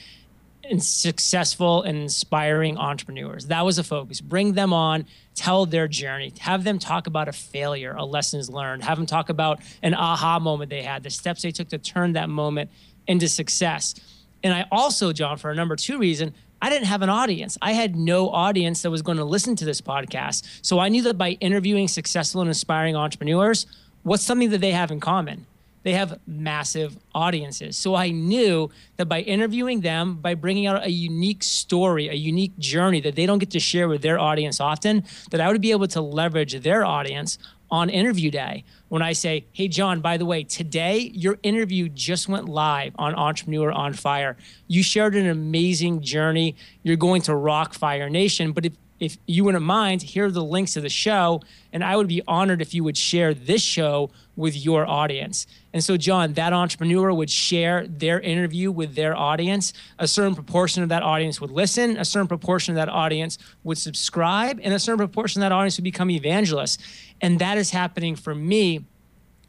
and 0.70 0.84
successful 0.84 1.84
and 1.84 1.98
inspiring 1.98 2.77
entrepreneurs. 2.77 3.48
That 3.48 3.65
was 3.65 3.77
a 3.77 3.84
focus. 3.84 4.22
Bring 4.22 4.53
them 4.53 4.74
on, 4.74 5.06
tell 5.36 5.65
their 5.65 5.88
journey, 5.88 6.34
have 6.39 6.63
them 6.63 6.80
talk 6.80 7.08
about 7.08 7.27
a 7.27 7.32
failure, 7.32 7.94
a 7.94 8.06
lessons 8.06 8.50
learned, 8.50 8.84
have 8.84 8.98
them 8.98 9.06
talk 9.06 9.30
about 9.30 9.60
an 9.82 9.94
aha 9.94 10.39
moment 10.39 10.70
they 10.70 10.84
had, 10.84 11.03
the 11.03 11.10
steps 11.10 11.41
they 11.41 11.51
took 11.51 11.70
to 11.70 11.77
turn 11.77 12.13
that 12.13 12.30
moment 12.30 12.70
into 13.08 13.27
success. 13.27 13.96
And 14.44 14.53
I 14.53 14.65
also, 14.72 15.12
John, 15.13 15.38
for 15.38 15.51
a 15.51 15.56
number 15.56 15.75
two 15.75 15.98
reason, 15.98 16.34
I 16.62 16.70
didn't 16.70 16.88
have 16.88 17.01
an 17.01 17.10
audience. 17.10 17.58
I 17.62 17.72
had 17.74 17.96
no 17.96 18.30
audience 18.30 18.84
that 18.84 18.91
was 18.91 19.01
going 19.01 19.18
to 19.18 19.25
listen 19.25 19.56
to 19.58 19.65
this 19.65 19.82
podcast. 19.82 20.46
So 20.62 20.80
I 20.80 20.89
knew 20.89 21.01
that 21.03 21.18
by 21.18 21.32
interviewing 21.39 21.88
successful 21.88 22.41
and 22.41 22.50
inspiring 22.50 22.96
entrepreneurs, 22.96 23.65
what's 24.03 24.24
something 24.24 24.51
that 24.51 24.62
they 24.62 24.72
have 24.72 24.91
in 24.91 25.00
common? 25.00 25.48
They 25.83 25.93
have 25.93 26.19
massive 26.27 26.97
audiences. 27.13 27.77
So 27.77 27.95
I 27.95 28.11
knew 28.11 28.69
that 28.97 29.07
by 29.07 29.21
interviewing 29.21 29.81
them, 29.81 30.15
by 30.15 30.35
bringing 30.35 30.67
out 30.67 30.85
a 30.85 30.91
unique 30.91 31.43
story, 31.43 32.07
a 32.07 32.13
unique 32.13 32.57
journey 32.59 33.01
that 33.01 33.15
they 33.15 33.25
don't 33.25 33.39
get 33.39 33.51
to 33.51 33.59
share 33.59 33.88
with 33.88 34.01
their 34.01 34.19
audience 34.19 34.59
often, 34.59 35.03
that 35.31 35.41
I 35.41 35.51
would 35.51 35.61
be 35.61 35.71
able 35.71 35.88
to 35.88 36.01
leverage 36.01 36.59
their 36.61 36.85
audience 36.85 37.38
on 37.71 37.89
interview 37.89 38.29
day 38.29 38.65
when 38.89 39.01
I 39.01 39.13
say, 39.13 39.45
Hey, 39.53 39.69
John, 39.69 40.01
by 40.01 40.17
the 40.17 40.25
way, 40.25 40.43
today 40.43 41.11
your 41.13 41.39
interview 41.41 41.88
just 41.88 42.27
went 42.27 42.50
live 42.50 42.93
on 42.97 43.15
Entrepreneur 43.15 43.71
on 43.71 43.93
Fire. 43.93 44.35
You 44.67 44.83
shared 44.83 45.15
an 45.15 45.27
amazing 45.27 46.01
journey. 46.01 46.55
You're 46.83 46.97
going 46.97 47.21
to 47.23 47.35
rock 47.35 47.73
Fire 47.73 48.09
Nation. 48.09 48.51
But 48.51 48.65
if 48.65 48.73
if 49.01 49.17
you 49.25 49.43
wouldn't 49.43 49.65
mind, 49.65 50.03
here 50.03 50.27
are 50.27 50.31
the 50.31 50.43
links 50.43 50.74
to 50.74 50.81
the 50.81 50.88
show. 50.88 51.41
And 51.74 51.84
I 51.84 51.96
would 51.96 52.08
be 52.08 52.22
honored 52.27 52.62
if 52.62 52.74
you 52.74 52.84
would 52.84 52.96
share 52.96 53.34
this 53.34 53.63
show 53.63 54.12
with 54.36 54.55
your 54.55 54.88
audience. 54.88 55.48
And 55.74 55.84
so, 55.84 55.98
John, 55.98 56.34
that 56.34 56.53
entrepreneur 56.53 57.12
would 57.12 57.29
share 57.29 57.88
their 57.88 58.20
interview 58.20 58.72
with 58.72 58.93
their 58.93 59.17
audience. 59.17 59.74
A 59.98 60.08
certain 60.08 60.36
proportion 60.36 60.84
of 60.84 60.89
that 60.89 61.01
audience 61.01 61.41
would 61.41 61.50
listen, 61.50 61.98
a 61.98 62.05
certain 62.05 62.27
proportion 62.27 62.74
of 62.74 62.75
that 62.75 62.89
audience 62.89 63.39
would 63.63 63.79
subscribe, 63.79 64.60
and 64.62 64.72
a 64.72 64.79
certain 64.79 65.00
proportion 65.00 65.41
of 65.41 65.50
that 65.50 65.51
audience 65.51 65.77
would 65.77 65.84
become 65.84 66.12
evangelists. 66.12 66.77
And 67.22 67.39
that 67.39 67.58
is 67.58 67.72
happening 67.72 68.15
for 68.15 68.36
me 68.36 68.86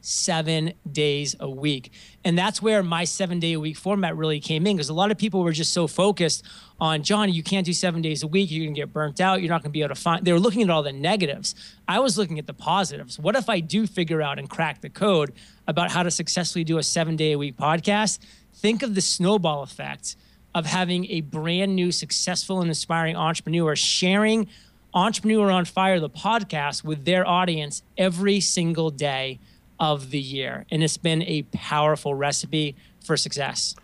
seven 0.03 0.75
days 0.91 1.35
a 1.41 1.49
week. 1.49 1.93
And 2.25 2.37
that's 2.37 2.61
where 2.61 2.83
my 2.83 3.05
seven 3.05 3.41
day 3.41 3.55
a 3.55 3.61
week 3.61 3.77
format 3.77 4.17
really 4.17 4.41
came 4.41 4.67
in 4.67 4.77
because 4.77 4.89
a 4.89 4.95
lot 4.95 5.11
of 5.11 5.17
people 5.17 5.43
were 5.43 5.53
just 5.53 5.73
so 5.73 5.87
focused 5.87 6.45
on, 6.79 7.03
John, 7.03 7.33
you 7.33 7.43
can't 7.43 7.65
do 7.65 7.73
seven 7.73 8.03
days 8.03 8.23
a 8.23 8.27
week. 8.27 8.51
You're 8.51 8.65
going 8.65 8.75
to 8.75 8.81
get 8.81 8.93
burnt 8.93 9.21
out. 9.21 9.41
You're 9.41 9.49
not 9.49 9.63
going 9.63 9.71
to 9.71 9.73
be 9.73 9.81
able 9.81 9.95
to 9.95 10.01
find. 10.01 10.25
They 10.25 10.33
were 10.33 10.41
looking 10.41 10.63
at 10.63 10.71
all 10.71 10.83
the 10.83 10.93
negatives. 10.93 11.55
I 11.89 12.01
was 12.01 12.19
looking 12.19 12.39
at 12.39 12.47
the 12.47 12.55
positives. 12.55 13.19
What 13.19 13.37
if 13.37 13.49
I 13.49 13.61
do 13.61 13.87
figure 13.87 14.21
out 14.21 14.39
and 14.39 14.51
crack 14.51 14.81
the 14.81 14.91
code 14.91 15.33
about 15.67 15.91
how 15.93 16.03
to 16.03 16.11
successfully 16.11 16.65
do 16.65 16.79
a 16.79 16.83
seven 16.83 17.17
day 17.17 17.33
a 17.33 17.39
week 17.39 17.57
podcast? 17.57 18.19
Think 18.53 18.83
of 18.83 18.95
the 18.95 19.01
snowball 19.01 19.63
effect 19.63 20.17
of 20.55 20.67
having 20.67 21.07
a 21.07 21.23
brand 21.23 21.75
new, 21.75 21.91
successful, 21.93 22.61
and 22.61 22.69
inspiring 22.69 23.17
entrepreneur 23.17 23.75
sharing 23.75 24.49
Entrepreneur 24.95 25.51
on 25.51 25.65
Fire, 25.65 25.99
the 26.01 26.11
podcast, 26.11 26.85
with 26.85 27.07
their 27.07 27.27
audience 27.27 27.83
every 27.97 28.41
single 28.41 28.91
day 28.91 29.41
of 29.83 30.11
the 30.11 30.21
year. 30.21 30.65
And 30.71 30.81
it's 30.81 30.97
been 30.97 31.23
a 31.23 31.43
powerful 31.53 32.15
recipe 32.15 32.77
for 33.05 33.17
success. 33.17 33.75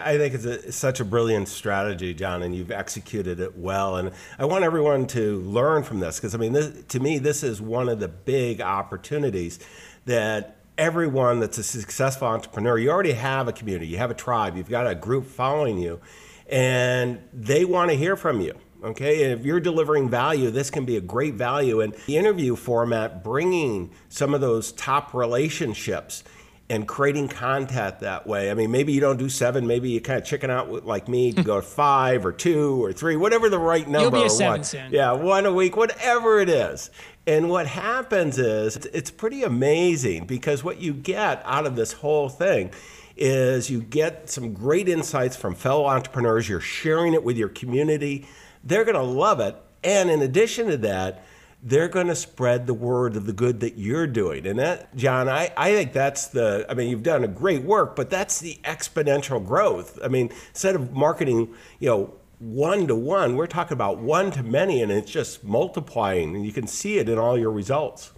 I 0.00 0.16
think 0.16 0.32
it's, 0.32 0.46
a, 0.46 0.72
such 0.72 1.00
a 1.00 1.04
brilliant 1.04 1.48
strategy, 1.48 2.14
John, 2.14 2.42
and 2.42 2.56
you've 2.56 2.70
executed 2.70 3.40
it 3.40 3.58
well. 3.58 3.96
And 3.96 4.12
I 4.38 4.46
want 4.46 4.64
everyone 4.64 5.06
to 5.08 5.40
learn 5.40 5.82
from 5.82 6.00
this 6.00 6.16
because, 6.16 6.34
I 6.34 6.38
mean, 6.38 6.54
this, 6.54 6.82
to 6.88 6.98
me, 6.98 7.18
this 7.18 7.42
is 7.42 7.60
one 7.60 7.90
of 7.90 8.00
the 8.00 8.08
big 8.08 8.62
opportunities 8.62 9.58
that 10.06 10.56
everyone 10.78 11.40
that's 11.40 11.58
a 11.58 11.62
successful 11.62 12.26
entrepreneur, 12.26 12.78
you 12.78 12.90
already 12.90 13.12
have 13.12 13.48
a 13.48 13.52
community, 13.52 13.86
you 13.86 13.98
have 13.98 14.10
a 14.10 14.14
tribe, 14.14 14.56
you've 14.56 14.70
got 14.70 14.86
a 14.86 14.94
group 14.94 15.26
following 15.26 15.76
you, 15.76 16.00
and 16.48 17.20
they 17.34 17.66
want 17.66 17.90
to 17.90 17.96
hear 17.98 18.16
from 18.16 18.40
you. 18.40 18.54
Okay, 18.82 19.24
and 19.24 19.38
if 19.38 19.44
you're 19.44 19.60
delivering 19.60 20.08
value, 20.08 20.50
this 20.50 20.70
can 20.70 20.84
be 20.84 20.96
a 20.96 21.00
great 21.00 21.34
value. 21.34 21.80
And 21.80 21.94
the 22.06 22.16
interview 22.16 22.56
format, 22.56 23.22
bringing 23.22 23.90
some 24.08 24.34
of 24.34 24.40
those 24.40 24.72
top 24.72 25.12
relationships 25.12 26.24
and 26.70 26.86
creating 26.86 27.26
content 27.26 27.98
that 27.98 28.28
way. 28.28 28.48
I 28.48 28.54
mean, 28.54 28.70
maybe 28.70 28.92
you 28.92 29.00
don't 29.00 29.18
do 29.18 29.28
seven, 29.28 29.66
maybe 29.66 29.90
you 29.90 30.00
kind 30.00 30.20
of 30.20 30.24
chicken 30.24 30.50
out 30.50 30.68
with, 30.68 30.84
like 30.84 31.08
me, 31.08 31.32
to 31.32 31.42
go 31.42 31.60
five 31.60 32.24
or 32.24 32.32
two 32.32 32.82
or 32.82 32.92
three, 32.92 33.16
whatever 33.16 33.50
the 33.50 33.58
right 33.58 33.86
number. 33.86 34.16
You'll 34.16 34.22
be 34.22 34.26
a 34.26 34.30
seven 34.30 34.62
soon. 34.62 34.92
Yeah, 34.92 35.12
one 35.12 35.46
a 35.46 35.52
week, 35.52 35.76
whatever 35.76 36.38
it 36.38 36.48
is. 36.48 36.90
And 37.26 37.50
what 37.50 37.66
happens 37.66 38.38
is 38.38 38.76
it's 38.76 39.10
pretty 39.10 39.42
amazing 39.42 40.26
because 40.26 40.62
what 40.62 40.80
you 40.80 40.94
get 40.94 41.42
out 41.44 41.66
of 41.66 41.74
this 41.74 41.92
whole 41.92 42.28
thing 42.28 42.70
is 43.16 43.68
you 43.68 43.82
get 43.82 44.30
some 44.30 44.54
great 44.54 44.88
insights 44.88 45.36
from 45.36 45.56
fellow 45.56 45.86
entrepreneurs. 45.86 46.48
You're 46.48 46.60
sharing 46.60 47.14
it 47.14 47.24
with 47.24 47.36
your 47.36 47.48
community 47.48 48.26
they're 48.64 48.84
going 48.84 48.96
to 48.96 49.02
love 49.02 49.40
it. 49.40 49.56
And 49.82 50.10
in 50.10 50.20
addition 50.22 50.68
to 50.68 50.76
that, 50.78 51.24
they're 51.62 51.88
going 51.88 52.06
to 52.06 52.14
spread 52.14 52.66
the 52.66 52.74
word 52.74 53.16
of 53.16 53.26
the 53.26 53.32
good 53.32 53.60
that 53.60 53.76
you're 53.76 54.06
doing. 54.06 54.46
And 54.46 54.58
that, 54.58 54.94
John, 54.96 55.28
I, 55.28 55.52
I 55.56 55.72
think 55.72 55.92
that's 55.92 56.28
the, 56.28 56.64
I 56.68 56.74
mean, 56.74 56.88
you've 56.88 57.02
done 57.02 57.22
a 57.22 57.28
great 57.28 57.62
work, 57.62 57.96
but 57.96 58.08
that's 58.08 58.40
the 58.40 58.58
exponential 58.64 59.44
growth. 59.44 59.98
I 60.02 60.08
mean, 60.08 60.30
instead 60.50 60.74
of 60.74 60.92
marketing, 60.92 61.54
you 61.78 61.88
know, 61.88 62.14
one 62.38 62.86
to 62.86 62.94
one, 62.94 63.36
we're 63.36 63.46
talking 63.46 63.74
about 63.74 63.98
one 63.98 64.30
to 64.30 64.42
many, 64.42 64.82
and 64.82 64.90
it's 64.90 65.10
just 65.10 65.44
multiplying, 65.44 66.34
and 66.34 66.46
you 66.46 66.52
can 66.52 66.66
see 66.66 66.96
it 66.96 67.06
in 67.06 67.18
all 67.18 67.38
your 67.38 67.50
results. 67.50 68.12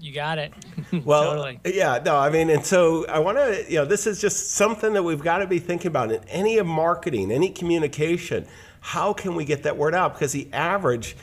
You 0.00 0.12
got 0.12 0.38
it. 0.38 0.52
well, 1.04 1.30
totally. 1.30 1.60
yeah, 1.64 2.00
no, 2.04 2.16
I 2.16 2.30
mean, 2.30 2.50
and 2.50 2.66
so 2.66 3.06
I 3.06 3.20
want 3.20 3.38
to, 3.38 3.64
you 3.68 3.76
know, 3.76 3.84
this 3.84 4.08
is 4.08 4.20
just 4.20 4.50
something 4.50 4.92
that 4.94 5.04
we've 5.04 5.22
got 5.22 5.38
to 5.38 5.46
be 5.46 5.60
thinking 5.60 5.86
about 5.86 6.10
in 6.10 6.22
any 6.24 6.58
of 6.58 6.66
marketing, 6.66 7.30
any 7.30 7.48
communication 7.48 8.46
how 8.84 9.14
can 9.14 9.34
we 9.34 9.46
get 9.46 9.62
that 9.62 9.78
word 9.78 9.94
out? 9.94 10.12
Because 10.12 10.32
the 10.32 10.46
average, 10.52 11.16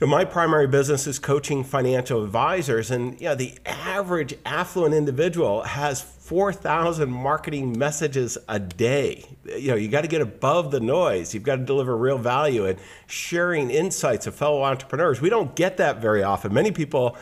you 0.00 0.06
know, 0.06 0.10
my 0.10 0.24
primary 0.24 0.66
business 0.66 1.06
is 1.06 1.18
coaching 1.18 1.62
financial 1.62 2.24
advisors, 2.24 2.90
and 2.90 3.20
know, 3.26 3.34
the 3.34 3.52
average 3.66 4.34
affluent 4.46 4.94
individual 4.94 5.62
has 5.62 6.00
4,000 6.00 7.10
marketing 7.10 7.78
messages 7.78 8.38
a 8.48 8.58
day. 8.58 9.26
You 9.44 9.72
know, 9.72 9.74
you 9.74 9.88
got 9.88 10.02
to 10.02 10.08
get 10.08 10.22
above 10.22 10.70
the 10.70 10.80
noise. 10.80 11.34
You've 11.34 11.42
got 11.42 11.56
to 11.56 11.64
deliver 11.64 11.94
real 11.94 12.16
value 12.16 12.64
and 12.64 12.78
sharing 13.06 13.70
insights 13.70 14.26
of 14.26 14.34
fellow 14.34 14.62
entrepreneurs. 14.62 15.20
We 15.20 15.28
don't 15.28 15.54
get 15.54 15.76
that 15.76 16.00
very 16.00 16.22
often. 16.22 16.54
Many 16.54 16.70
people 16.70 17.14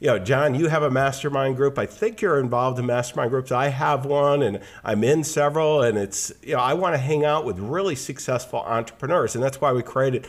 you 0.00 0.08
know, 0.08 0.18
John, 0.18 0.54
you 0.54 0.68
have 0.68 0.82
a 0.82 0.90
mastermind 0.90 1.56
group. 1.56 1.78
I 1.78 1.86
think 1.86 2.20
you're 2.20 2.40
involved 2.40 2.78
in 2.78 2.86
mastermind 2.86 3.30
groups. 3.30 3.52
I 3.52 3.68
have 3.68 4.04
one 4.04 4.42
and 4.42 4.60
I'm 4.82 5.04
in 5.04 5.24
several. 5.24 5.82
And 5.82 5.96
it's, 5.96 6.32
you 6.42 6.54
know, 6.54 6.60
I 6.60 6.74
want 6.74 6.94
to 6.94 6.98
hang 6.98 7.24
out 7.24 7.44
with 7.44 7.58
really 7.58 7.94
successful 7.94 8.60
entrepreneurs. 8.60 9.34
And 9.34 9.42
that's 9.42 9.60
why 9.60 9.72
we 9.72 9.82
created 9.82 10.26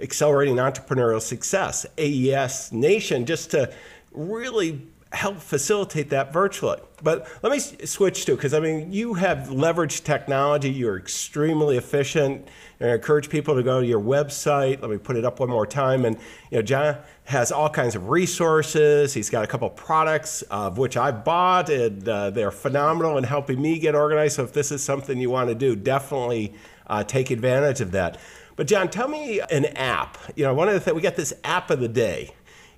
Accelerating 0.00 0.56
Entrepreneurial 0.56 1.20
Success, 1.20 1.84
AES 1.98 2.72
Nation, 2.72 3.26
just 3.26 3.50
to 3.50 3.72
really 4.12 4.86
help 5.12 5.38
facilitate 5.38 6.10
that 6.10 6.32
virtually. 6.32 6.78
But 7.02 7.26
let 7.42 7.50
me 7.50 7.58
switch 7.58 8.26
to 8.26 8.34
because 8.34 8.52
I 8.52 8.60
mean 8.60 8.92
you 8.92 9.14
have 9.14 9.48
leveraged 9.48 10.04
technology. 10.04 10.70
You're 10.70 10.98
extremely 10.98 11.76
efficient. 11.76 12.46
And 12.80 12.90
I 12.90 12.94
encourage 12.94 13.30
people 13.30 13.54
to 13.54 13.62
go 13.62 13.80
to 13.80 13.86
your 13.86 14.00
website. 14.00 14.82
Let 14.82 14.90
me 14.90 14.98
put 14.98 15.16
it 15.16 15.24
up 15.24 15.40
one 15.40 15.48
more 15.48 15.66
time. 15.66 16.04
And 16.04 16.16
you 16.50 16.58
know, 16.58 16.62
John 16.62 16.96
has 17.24 17.50
all 17.50 17.70
kinds 17.70 17.94
of 17.94 18.08
resources. 18.10 19.14
He's 19.14 19.30
got 19.30 19.44
a 19.44 19.46
couple 19.46 19.68
products 19.70 20.42
of 20.42 20.78
which 20.78 20.96
I 20.96 21.10
bought, 21.10 21.70
and 21.70 22.06
uh, 22.08 22.30
they're 22.30 22.50
phenomenal 22.50 23.18
in 23.18 23.24
helping 23.24 23.60
me 23.60 23.78
get 23.78 23.94
organized. 23.94 24.36
So 24.36 24.44
if 24.44 24.52
this 24.52 24.70
is 24.70 24.82
something 24.82 25.18
you 25.18 25.30
want 25.30 25.48
to 25.48 25.54
do, 25.54 25.74
definitely 25.74 26.54
uh, 26.86 27.04
take 27.04 27.30
advantage 27.30 27.80
of 27.80 27.92
that. 27.92 28.18
But 28.56 28.66
John, 28.66 28.88
tell 28.88 29.08
me 29.08 29.40
an 29.50 29.66
app. 29.76 30.18
You 30.36 30.44
know, 30.44 30.54
one 30.54 30.68
of 30.68 30.74
the 30.74 30.80
things 30.80 30.94
we 30.94 31.00
got 31.00 31.16
this 31.16 31.32
app 31.44 31.70
of 31.70 31.80
the 31.80 31.88
day, 31.88 32.34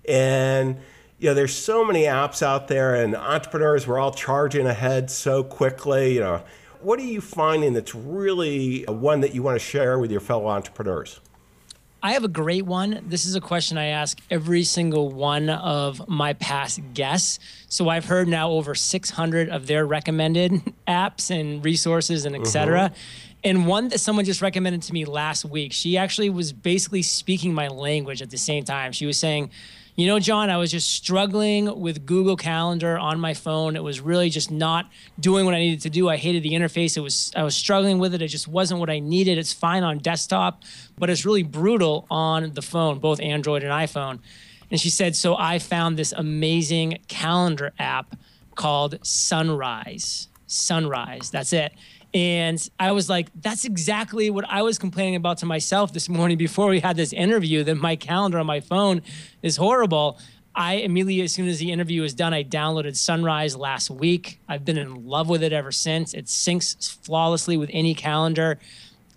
and 0.08 0.78
you 1.20 1.28
know, 1.28 1.34
there's 1.34 1.54
so 1.54 1.84
many 1.84 2.04
apps 2.04 2.42
out 2.42 2.66
there, 2.68 2.94
and 2.94 3.14
entrepreneurs 3.14 3.86
we're 3.86 3.98
all 3.98 4.12
charging 4.12 4.66
ahead 4.66 5.10
so 5.10 5.44
quickly. 5.44 6.14
You 6.14 6.20
know, 6.20 6.42
what 6.80 6.98
are 6.98 7.04
you 7.04 7.20
finding 7.20 7.74
that's 7.74 7.94
really 7.94 8.84
one 8.84 9.20
that 9.20 9.34
you 9.34 9.42
want 9.42 9.56
to 9.56 9.64
share 9.64 9.98
with 9.98 10.10
your 10.10 10.20
fellow 10.20 10.48
entrepreneurs? 10.48 11.20
I 12.02 12.12
have 12.12 12.24
a 12.24 12.28
great 12.28 12.64
one. 12.64 13.02
This 13.06 13.26
is 13.26 13.34
a 13.34 13.40
question 13.42 13.76
I 13.76 13.88
ask 13.88 14.18
every 14.30 14.64
single 14.64 15.10
one 15.10 15.50
of 15.50 16.08
my 16.08 16.32
past 16.32 16.80
guests. 16.94 17.38
So 17.68 17.90
I've 17.90 18.06
heard 18.06 18.26
now 18.26 18.52
over 18.52 18.74
600 18.74 19.50
of 19.50 19.66
their 19.66 19.86
recommended 19.86 20.52
apps 20.88 21.30
and 21.30 21.62
resources 21.62 22.24
and 22.24 22.34
etc. 22.34 22.78
Mm-hmm. 22.78 22.94
And 23.44 23.66
one 23.66 23.88
that 23.88 24.00
someone 24.00 24.24
just 24.24 24.40
recommended 24.40 24.80
to 24.82 24.94
me 24.94 25.04
last 25.04 25.44
week, 25.44 25.74
she 25.74 25.98
actually 25.98 26.30
was 26.30 26.54
basically 26.54 27.02
speaking 27.02 27.52
my 27.52 27.68
language 27.68 28.22
at 28.22 28.30
the 28.30 28.38
same 28.38 28.64
time. 28.64 28.92
She 28.92 29.04
was 29.04 29.18
saying, 29.18 29.50
you 29.96 30.06
know, 30.06 30.18
John, 30.18 30.50
I 30.50 30.56
was 30.56 30.70
just 30.70 30.90
struggling 30.90 31.80
with 31.80 32.06
Google 32.06 32.36
Calendar 32.36 32.98
on 32.98 33.20
my 33.20 33.34
phone. 33.34 33.76
It 33.76 33.82
was 33.82 34.00
really 34.00 34.30
just 34.30 34.50
not 34.50 34.90
doing 35.18 35.44
what 35.44 35.54
I 35.54 35.58
needed 35.58 35.82
to 35.82 35.90
do. 35.90 36.08
I 36.08 36.16
hated 36.16 36.42
the 36.42 36.52
interface. 36.52 36.96
It 36.96 37.00
was 37.00 37.32
I 37.36 37.42
was 37.42 37.54
struggling 37.54 37.98
with 37.98 38.14
it. 38.14 38.22
It 38.22 38.28
just 38.28 38.48
wasn't 38.48 38.80
what 38.80 38.90
I 38.90 38.98
needed. 38.98 39.38
It's 39.38 39.52
fine 39.52 39.82
on 39.82 39.98
desktop, 39.98 40.62
but 40.98 41.10
it's 41.10 41.24
really 41.24 41.42
brutal 41.42 42.06
on 42.10 42.54
the 42.54 42.62
phone, 42.62 42.98
both 42.98 43.20
Android 43.20 43.62
and 43.62 43.72
iPhone. 43.72 44.20
And 44.70 44.80
she 44.80 44.90
said, 44.90 45.16
so 45.16 45.36
I 45.36 45.58
found 45.58 45.96
this 45.96 46.12
amazing 46.12 46.98
calendar 47.08 47.72
app 47.78 48.16
called 48.54 49.04
Sunrise. 49.04 50.28
Sunrise. 50.46 51.30
That's 51.30 51.52
it. 51.52 51.72
And 52.12 52.68
I 52.78 52.92
was 52.92 53.08
like, 53.08 53.28
that's 53.40 53.64
exactly 53.64 54.30
what 54.30 54.44
I 54.48 54.62
was 54.62 54.78
complaining 54.78 55.14
about 55.14 55.38
to 55.38 55.46
myself 55.46 55.92
this 55.92 56.08
morning 56.08 56.38
before 56.38 56.68
we 56.68 56.80
had 56.80 56.96
this 56.96 57.12
interview 57.12 57.62
that 57.64 57.76
my 57.76 57.94
calendar 57.94 58.38
on 58.38 58.46
my 58.46 58.60
phone 58.60 59.02
is 59.42 59.56
horrible. 59.56 60.18
I 60.54 60.74
immediately, 60.74 61.22
as 61.22 61.32
soon 61.32 61.46
as 61.46 61.60
the 61.60 61.70
interview 61.70 62.02
was 62.02 62.12
done, 62.12 62.34
I 62.34 62.42
downloaded 62.42 62.96
Sunrise 62.96 63.56
last 63.56 63.90
week. 63.90 64.40
I've 64.48 64.64
been 64.64 64.76
in 64.76 65.06
love 65.06 65.28
with 65.28 65.44
it 65.44 65.52
ever 65.52 65.70
since. 65.70 66.12
It 66.12 66.26
syncs 66.26 66.98
flawlessly 67.04 67.56
with 67.56 67.70
any 67.72 67.94
calendar. 67.94 68.58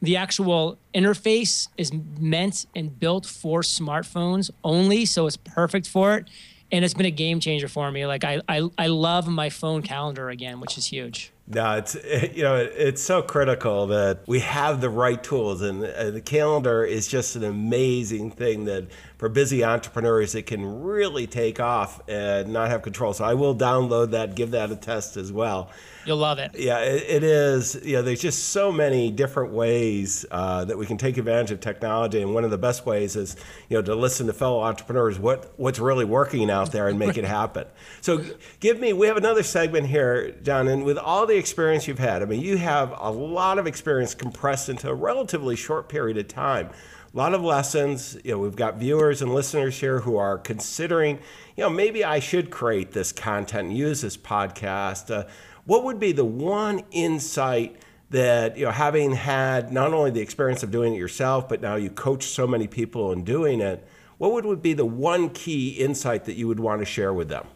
The 0.02 0.18
actual 0.18 0.78
interface 0.94 1.70
is 1.78 1.92
meant 2.20 2.68
and 2.76 3.00
built 3.00 3.26
for 3.26 3.62
smartphones 3.62 4.52
only, 4.64 5.06
so 5.06 5.26
it's 5.26 5.38
perfect 5.38 5.88
for 5.88 6.16
it. 6.16 6.30
And 6.72 6.86
it's 6.86 6.94
been 6.94 7.06
a 7.08 7.12
game 7.12 7.40
changer 7.40 7.68
for 7.68 7.90
me. 7.92 8.06
Like 8.06 8.24
I, 8.24 8.42
I, 8.48 8.70
I 8.78 8.88
love 8.88 9.28
my 9.28 9.50
phone 9.50 9.82
calendar 9.82 10.30
again, 10.30 10.60
which 10.60 10.78
is 10.78 10.86
huge. 10.86 11.33
No, 11.48 11.78
it's 11.78 11.96
you 12.34 12.44
know 12.44 12.56
it's 12.56 13.02
so 13.02 13.22
critical 13.22 13.88
that 13.88 14.20
we 14.28 14.40
have 14.40 14.82
the 14.82 14.90
right 14.90 15.22
tools, 15.22 15.62
and, 15.62 15.82
the 15.82 16.22
calendar 16.22 16.84
is 16.86 17.08
just 17.08 17.36
an 17.36 17.44
amazing 17.44 18.32
thing 18.32 18.66
that 18.66 18.86
for 19.18 19.30
busy 19.30 19.64
entrepreneurs 19.64 20.36
it 20.36 20.44
can 20.44 20.84
really 20.84 21.28
take 21.28 21.60
off 21.60 22.02
and 22.10 22.52
not 22.52 22.70
have 22.70 22.82
control. 22.82 23.14
So 23.14 23.24
I 23.24 23.34
will 23.34 23.56
download 23.56 24.12
that, 24.12 24.36
give 24.36 24.52
that 24.52 24.72
a 24.72 24.76
test 24.76 25.18
as 25.18 25.32
well. 25.32 25.70
You'll 26.06 26.18
love 26.18 26.40
it. 26.40 26.52
Yeah, 26.56 26.80
it, 26.80 27.04
it 27.08 27.24
is. 27.24 27.80
You 27.84 27.94
know, 27.94 28.02
there's 28.02 28.22
just 28.22 28.50
so 28.50 28.72
many 28.72 29.10
different 29.10 29.54
ways 29.54 30.26
uh, 30.32 30.66
that 30.66 30.78
we 30.78 30.86
can 30.86 30.98
take 30.98 31.18
advantage 31.18 31.52
of 31.52 31.62
technology, 31.62 32.22
and 32.22 32.34
one 32.34 32.44
of 32.44 32.52
the 32.52 32.58
best 32.58 32.86
ways 32.86 33.16
is, 33.16 33.38
you 33.70 33.78
know, 33.78 33.82
to 33.84 33.96
listen 33.96 34.28
to 34.28 34.34
fellow 34.34 34.62
entrepreneurs 34.62 35.18
what 35.18 35.54
what's 35.56 35.80
really 35.80 36.06
working 36.06 36.50
out 36.52 36.72
there 36.72 36.90
and 36.90 37.00
make 37.00 37.18
it 37.18 37.24
happen. 37.24 37.66
So, 38.02 38.24
give 38.60 38.80
me. 38.80 38.92
We 38.92 39.08
have 39.08 39.18
another 39.18 39.44
segment 39.44 39.88
here, 39.88 40.32
John, 40.44 40.68
and 40.68 40.84
with 40.84 40.98
all 40.98 41.26
the 41.26 41.38
experience 41.38 41.88
you've 41.88 42.00
had, 42.00 42.22
I 42.22 42.26
mean, 42.26 42.42
you 42.42 42.58
have 42.58 42.94
a 43.00 43.10
lot 43.10 43.58
of 43.58 43.66
experience 43.68 44.14
compressed 44.14 44.68
into 44.68 44.90
a 44.90 44.94
relatively 44.94 45.56
short 45.56 45.88
period 45.88 46.18
of 46.18 46.28
time 46.28 46.70
a 47.14 47.18
lot 47.18 47.34
of 47.34 47.44
lessons. 47.44 48.18
You 48.24 48.32
know, 48.32 48.40
we've 48.40 48.56
got 48.56 48.78
viewers 48.78 49.22
and 49.22 49.34
listeners 49.34 49.80
here 49.80 50.00
who 50.00 50.18
are 50.18 50.38
considering, 50.38 51.20
you 51.56 51.64
know, 51.64 51.70
maybe 51.70 52.04
I 52.04 52.20
should 52.20 52.50
create 52.50 52.92
this 52.92 53.12
content 53.12 53.70
and 53.70 53.78
use 53.78 54.02
this 54.02 54.18
podcast. 54.18 55.14
Uh, 55.14 55.28
what 55.66 55.84
would 55.84 56.00
be 56.00 56.12
the 56.12 56.26
one 56.26 56.84
insight 56.92 57.78
that 58.10 58.58
you 58.58 58.66
know 58.66 58.72
having 58.72 59.14
had 59.14 59.74
not 59.74 59.92
only 59.92 60.12
the 60.12 60.22
experience 60.22 60.62
of 60.62 60.70
doing 60.70 60.94
it 60.94 60.98
yourself 60.98 61.50
but 61.50 61.62
now 61.62 61.76
you 61.76 61.90
coach 61.90 62.26
so 62.26 62.46
many 62.46 62.68
people 62.68 63.12
in 63.12 63.24
doing 63.24 63.60
it 63.60 63.86
what 64.20 64.46
would 64.46 64.62
be 64.62 64.74
the 64.74 64.86
one 64.86 65.30
key 65.30 65.70
insight 65.70 66.26
that 66.26 66.34
you 66.34 66.48
would 66.48 66.60
want 66.60 66.80
to 66.80 66.86
share 66.86 67.12
with 67.12 67.28
them 67.30 67.48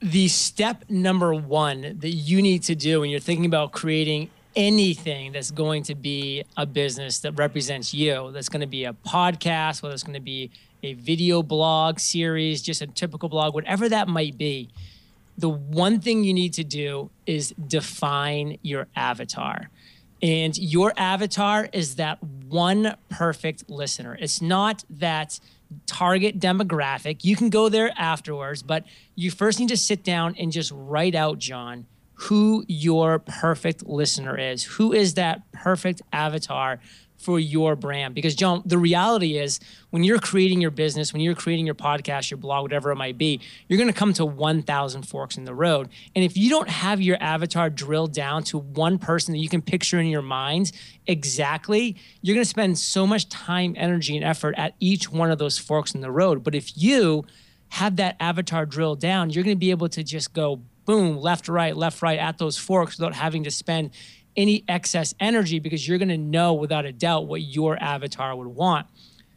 the 0.00 0.28
step 0.28 0.84
number 0.88 1.34
one 1.34 1.98
that 1.98 2.10
you 2.10 2.40
need 2.40 2.62
to 2.62 2.76
do 2.76 3.00
when 3.00 3.10
you're 3.10 3.18
thinking 3.18 3.44
about 3.44 3.72
creating 3.72 4.30
anything 4.56 5.32
that's 5.32 5.50
going 5.50 5.82
to 5.82 5.94
be 5.94 6.44
a 6.56 6.66
business 6.66 7.20
that 7.20 7.32
represents 7.32 7.94
you 7.94 8.30
that's 8.32 8.48
going 8.48 8.60
to 8.60 8.66
be 8.66 8.84
a 8.84 8.92
podcast 8.92 9.82
whether 9.82 9.94
it's 9.94 10.02
going 10.02 10.14
to 10.14 10.20
be 10.20 10.50
a 10.82 10.94
video 10.94 11.42
blog 11.42 11.98
series 11.98 12.60
just 12.60 12.82
a 12.82 12.86
typical 12.86 13.28
blog 13.28 13.54
whatever 13.54 13.88
that 13.88 14.08
might 14.08 14.36
be 14.36 14.68
the 15.40 15.48
one 15.48 16.00
thing 16.00 16.22
you 16.22 16.34
need 16.34 16.52
to 16.54 16.64
do 16.64 17.10
is 17.26 17.54
define 17.66 18.58
your 18.62 18.88
avatar. 18.94 19.70
And 20.22 20.56
your 20.58 20.92
avatar 20.98 21.68
is 21.72 21.96
that 21.96 22.22
one 22.22 22.94
perfect 23.08 23.70
listener. 23.70 24.18
It's 24.20 24.42
not 24.42 24.84
that 24.90 25.40
target 25.86 26.38
demographic. 26.38 27.24
You 27.24 27.36
can 27.36 27.48
go 27.48 27.70
there 27.70 27.90
afterwards, 27.96 28.62
but 28.62 28.84
you 29.14 29.30
first 29.30 29.58
need 29.58 29.70
to 29.70 29.78
sit 29.78 30.04
down 30.04 30.34
and 30.38 30.52
just 30.52 30.72
write 30.74 31.14
out, 31.14 31.38
John, 31.38 31.86
who 32.22 32.64
your 32.68 33.18
perfect 33.18 33.86
listener 33.86 34.38
is. 34.38 34.62
Who 34.64 34.92
is 34.92 35.14
that 35.14 35.50
perfect 35.52 36.02
avatar 36.12 36.80
for 37.20 37.38
your 37.38 37.76
brand. 37.76 38.14
Because, 38.14 38.34
John, 38.34 38.62
the 38.64 38.78
reality 38.78 39.36
is 39.36 39.60
when 39.90 40.02
you're 40.02 40.18
creating 40.18 40.60
your 40.60 40.70
business, 40.70 41.12
when 41.12 41.20
you're 41.20 41.34
creating 41.34 41.66
your 41.66 41.74
podcast, 41.74 42.30
your 42.30 42.38
blog, 42.38 42.62
whatever 42.62 42.90
it 42.90 42.96
might 42.96 43.18
be, 43.18 43.40
you're 43.68 43.76
going 43.76 43.92
to 43.92 43.98
come 43.98 44.14
to 44.14 44.24
1,000 44.24 45.02
forks 45.02 45.36
in 45.36 45.44
the 45.44 45.54
road. 45.54 45.90
And 46.16 46.24
if 46.24 46.36
you 46.38 46.48
don't 46.48 46.68
have 46.70 47.00
your 47.00 47.18
avatar 47.20 47.68
drilled 47.68 48.14
down 48.14 48.42
to 48.44 48.58
one 48.58 48.98
person 48.98 49.32
that 49.32 49.38
you 49.38 49.50
can 49.50 49.60
picture 49.60 50.00
in 50.00 50.06
your 50.06 50.22
mind 50.22 50.72
exactly, 51.06 51.96
you're 52.22 52.34
going 52.34 52.44
to 52.44 52.48
spend 52.48 52.78
so 52.78 53.06
much 53.06 53.28
time, 53.28 53.74
energy, 53.76 54.16
and 54.16 54.24
effort 54.24 54.54
at 54.56 54.74
each 54.80 55.12
one 55.12 55.30
of 55.30 55.38
those 55.38 55.58
forks 55.58 55.94
in 55.94 56.00
the 56.00 56.10
road. 56.10 56.42
But 56.42 56.54
if 56.54 56.76
you 56.76 57.26
have 57.68 57.96
that 57.96 58.16
avatar 58.18 58.64
drilled 58.64 59.00
down, 59.00 59.28
you're 59.28 59.44
going 59.44 59.56
to 59.56 59.60
be 59.60 59.70
able 59.70 59.90
to 59.90 60.02
just 60.02 60.32
go 60.32 60.62
boom, 60.84 61.18
left, 61.18 61.48
right, 61.48 61.76
left, 61.76 62.02
right 62.02 62.18
at 62.18 62.38
those 62.38 62.56
forks 62.56 62.98
without 62.98 63.14
having 63.14 63.44
to 63.44 63.50
spend 63.50 63.90
any 64.36 64.64
excess 64.68 65.14
energy 65.20 65.58
because 65.58 65.86
you're 65.86 65.98
going 65.98 66.08
to 66.08 66.18
know 66.18 66.54
without 66.54 66.84
a 66.84 66.92
doubt 66.92 67.26
what 67.26 67.42
your 67.42 67.80
avatar 67.82 68.34
would 68.36 68.46
want. 68.46 68.86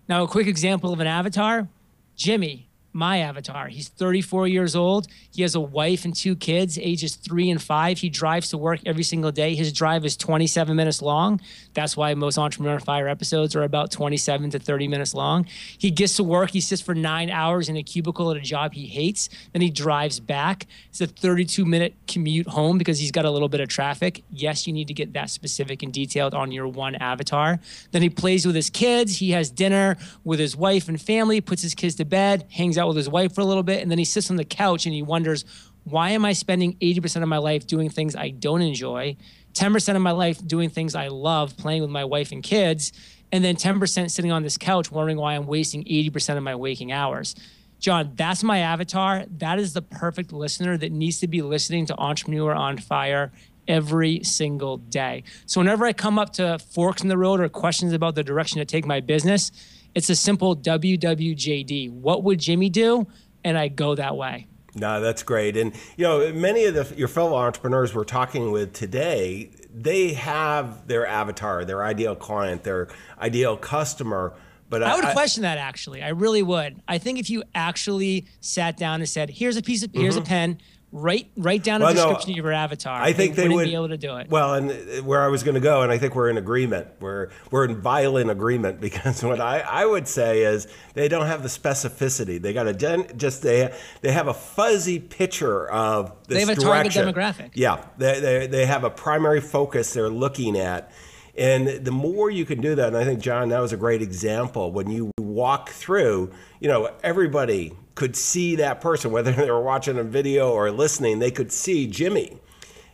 Now, 0.07 0.23
a 0.23 0.27
quick 0.27 0.47
example 0.47 0.93
of 0.93 0.99
an 0.99 1.07
avatar 1.07 1.67
Jimmy 2.15 2.69
my 2.93 3.17
avatar. 3.19 3.67
He's 3.67 3.89
34 3.89 4.47
years 4.47 4.75
old. 4.75 5.07
He 5.31 5.41
has 5.41 5.55
a 5.55 5.59
wife 5.59 6.05
and 6.05 6.15
two 6.15 6.35
kids, 6.35 6.77
ages 6.77 7.15
three 7.15 7.49
and 7.49 7.61
five. 7.61 7.97
He 7.97 8.09
drives 8.09 8.49
to 8.49 8.57
work 8.57 8.79
every 8.85 9.03
single 9.03 9.31
day. 9.31 9.55
His 9.55 9.73
drive 9.73 10.05
is 10.05 10.15
27 10.15 10.75
minutes 10.75 11.01
long. 11.01 11.41
That's 11.73 11.97
why 11.97 12.13
most 12.13 12.37
Entrepreneur 12.37 12.79
Fire 12.79 13.07
episodes 13.07 13.55
are 13.55 13.63
about 13.63 13.91
27 13.91 14.51
to 14.51 14.59
30 14.59 14.87
minutes 14.87 15.13
long. 15.13 15.45
He 15.77 15.89
gets 15.89 16.15
to 16.17 16.23
work. 16.23 16.51
He 16.51 16.61
sits 16.61 16.81
for 16.81 16.93
nine 16.93 17.29
hours 17.29 17.67
in 17.67 17.77
a 17.77 17.83
cubicle 17.83 18.29
at 18.31 18.37
a 18.37 18.41
job 18.41 18.73
he 18.73 18.85
hates. 18.85 19.29
Then 19.51 19.61
he 19.61 19.69
drives 19.69 20.19
back. 20.19 20.67
It's 20.89 21.01
a 21.01 21.07
32 21.07 21.65
minute 21.65 21.95
commute 22.07 22.47
home 22.47 22.77
because 22.77 22.99
he's 22.99 23.11
got 23.11 23.25
a 23.25 23.31
little 23.31 23.49
bit 23.49 23.59
of 23.59 23.69
traffic. 23.69 24.23
Yes, 24.31 24.67
you 24.67 24.73
need 24.73 24.87
to 24.87 24.93
get 24.93 25.13
that 25.13 25.29
specific 25.29 25.81
and 25.81 25.91
detailed 25.91 26.33
on 26.35 26.51
your 26.51 26.67
one 26.67 26.95
avatar. 26.95 27.59
Then 27.91 28.01
he 28.01 28.09
plays 28.09 28.45
with 28.45 28.55
his 28.55 28.69
kids. 28.69 29.17
He 29.17 29.31
has 29.31 29.49
dinner 29.49 29.97
with 30.23 30.39
his 30.39 30.55
wife 30.55 30.87
and 30.87 31.01
family, 31.01 31.41
puts 31.41 31.61
his 31.61 31.73
kids 31.73 31.95
to 31.95 32.05
bed, 32.05 32.45
hangs 32.51 32.77
out 32.77 32.82
out 32.83 32.89
with 32.89 32.97
his 32.97 33.09
wife 33.09 33.33
for 33.33 33.41
a 33.41 33.45
little 33.45 33.63
bit, 33.63 33.81
and 33.81 33.89
then 33.89 33.97
he 33.97 34.05
sits 34.05 34.29
on 34.29 34.35
the 34.35 34.45
couch 34.45 34.85
and 34.85 34.93
he 34.93 35.01
wonders, 35.01 35.45
why 35.85 36.11
am 36.11 36.23
I 36.23 36.33
spending 36.33 36.75
80% 36.75 37.23
of 37.23 37.29
my 37.29 37.37
life 37.37 37.65
doing 37.65 37.89
things 37.89 38.15
I 38.15 38.29
don't 38.29 38.61
enjoy, 38.61 39.17
10% 39.53 39.95
of 39.95 40.01
my 40.01 40.11
life 40.11 40.45
doing 40.45 40.69
things 40.69 40.95
I 40.95 41.07
love, 41.07 41.57
playing 41.57 41.81
with 41.81 41.91
my 41.91 42.05
wife 42.05 42.31
and 42.31 42.43
kids, 42.43 42.93
and 43.31 43.43
then 43.43 43.55
10% 43.55 44.11
sitting 44.11 44.31
on 44.31 44.43
this 44.43 44.57
couch 44.57 44.91
wondering 44.91 45.17
why 45.17 45.35
I'm 45.35 45.47
wasting 45.47 45.83
80% 45.85 46.37
of 46.37 46.43
my 46.43 46.55
waking 46.55 46.91
hours. 46.91 47.35
John, 47.79 48.13
that's 48.15 48.43
my 48.43 48.59
avatar. 48.59 49.25
That 49.39 49.59
is 49.59 49.73
the 49.73 49.81
perfect 49.81 50.31
listener 50.31 50.77
that 50.77 50.91
needs 50.91 51.19
to 51.19 51.27
be 51.27 51.41
listening 51.41 51.85
to 51.87 51.97
Entrepreneur 51.97 52.53
on 52.53 52.77
Fire 52.77 53.31
every 53.67 54.23
single 54.23 54.77
day. 54.77 55.23
So 55.45 55.59
whenever 55.59 55.85
I 55.85 55.93
come 55.93 56.17
up 56.17 56.33
to 56.33 56.59
forks 56.59 57.01
in 57.01 57.09
the 57.09 57.17
road 57.17 57.39
or 57.39 57.49
questions 57.49 57.93
about 57.93 58.15
the 58.15 58.23
direction 58.23 58.59
to 58.59 58.65
take 58.65 58.85
my 58.85 59.01
business, 59.01 59.51
it's 59.95 60.09
a 60.09 60.15
simple 60.15 60.55
WWJD. 60.55 61.91
What 61.91 62.23
would 62.23 62.39
Jimmy 62.39 62.69
do? 62.69 63.07
And 63.43 63.57
I 63.57 63.67
go 63.67 63.95
that 63.95 64.15
way. 64.15 64.47
No, 64.75 65.01
that's 65.01 65.21
great. 65.21 65.55
And 65.55 65.73
you 65.97 66.03
know, 66.03 66.33
many 66.33 66.65
of 66.65 66.73
the, 66.73 66.95
your 66.95 67.07
fellow 67.07 67.35
entrepreneurs 67.35 67.93
we're 67.93 68.05
talking 68.05 68.51
with 68.51 68.73
today, 68.73 69.51
they 69.73 70.13
have 70.13 70.87
their 70.87 71.05
avatar, 71.05 71.63
their 71.63 71.83
ideal 71.83 72.15
client, 72.15 72.63
their 72.63 72.87
ideal 73.19 73.55
customer. 73.55 74.33
But 74.69 74.81
I, 74.81 74.93
I 74.93 74.95
would 74.95 75.05
I, 75.05 75.13
question 75.13 75.43
that 75.43 75.59
actually. 75.59 76.01
I 76.01 76.09
really 76.09 76.41
would. 76.41 76.81
I 76.87 76.97
think 76.97 77.19
if 77.19 77.29
you 77.29 77.43
actually 77.53 78.25
sat 78.41 78.75
down 78.75 79.01
and 79.01 79.07
said, 79.07 79.29
"Here's 79.29 79.57
a 79.57 79.61
piece 79.61 79.83
of, 79.83 79.91
here's 79.93 80.15
mm-hmm. 80.15 80.23
a 80.23 80.25
pen, 80.25 80.57
write 80.93 81.29
write 81.35 81.63
down 81.63 81.81
a 81.81 81.85
Well, 81.85 81.93
no, 81.93 81.99
description 82.05 82.31
of 82.31 82.37
your 82.37 82.51
avatar. 82.53 83.01
I 83.01 83.11
think 83.11 83.35
they 83.35 83.43
wouldn't 83.43 83.55
would 83.55 83.65
be 83.65 83.75
able 83.75 83.89
to 83.89 83.97
do 83.97 84.15
it. 84.17 84.29
Well, 84.29 84.53
and 84.53 84.71
uh, 84.71 85.03
where 85.03 85.21
I 85.21 85.27
was 85.27 85.43
going 85.43 85.55
to 85.55 85.61
go, 85.61 85.81
and 85.81 85.91
I 85.91 85.97
think 85.97 86.15
we're 86.15 86.29
in 86.29 86.37
agreement. 86.37 86.87
We're 86.99 87.29
we're 87.51 87.65
in 87.65 87.81
violent 87.81 88.29
agreement 88.29 88.79
because 88.87 89.23
what 89.23 89.41
I, 89.41 89.59
I 89.59 89.85
would 89.85 90.07
say 90.07 90.43
is 90.43 90.67
they 90.93 91.07
don't 91.07 91.25
have 91.25 91.41
the 91.43 91.49
specificity. 91.49 92.41
They 92.41 92.53
got 92.53 92.67
a 92.67 92.73
gen, 92.73 93.07
just 93.17 93.41
they 93.41 93.73
they 94.01 94.11
have 94.11 94.27
a 94.27 94.33
fuzzy 94.33 94.99
picture 94.99 95.69
of 95.69 96.13
this 96.27 96.37
They 96.37 96.39
have 96.45 96.57
a 96.57 96.61
target 96.61 96.93
demographic. 96.93 97.51
Yeah, 97.55 97.83
they, 97.97 98.19
they 98.19 98.47
they 98.47 98.65
have 98.65 98.83
a 98.83 98.89
primary 98.89 99.41
focus 99.41 99.93
they're 99.93 100.09
looking 100.09 100.57
at. 100.57 100.91
And 101.35 101.67
the 101.67 101.91
more 101.91 102.29
you 102.29 102.45
can 102.45 102.61
do 102.61 102.75
that, 102.75 102.89
and 102.89 102.97
I 102.97 103.03
think 103.03 103.19
John, 103.19 103.49
that 103.49 103.59
was 103.59 103.73
a 103.73 103.77
great 103.77 104.01
example. 104.01 104.71
When 104.71 104.91
you 104.91 105.11
walk 105.17 105.69
through, 105.69 106.31
you 106.59 106.67
know, 106.67 106.91
everybody 107.03 107.73
could 107.95 108.15
see 108.15 108.55
that 108.57 108.81
person, 108.81 109.11
whether 109.11 109.31
they 109.31 109.49
were 109.49 109.61
watching 109.61 109.97
a 109.97 110.03
video 110.03 110.51
or 110.51 110.69
listening, 110.71 111.19
they 111.19 111.31
could 111.31 111.51
see 111.51 111.87
Jimmy. 111.87 112.37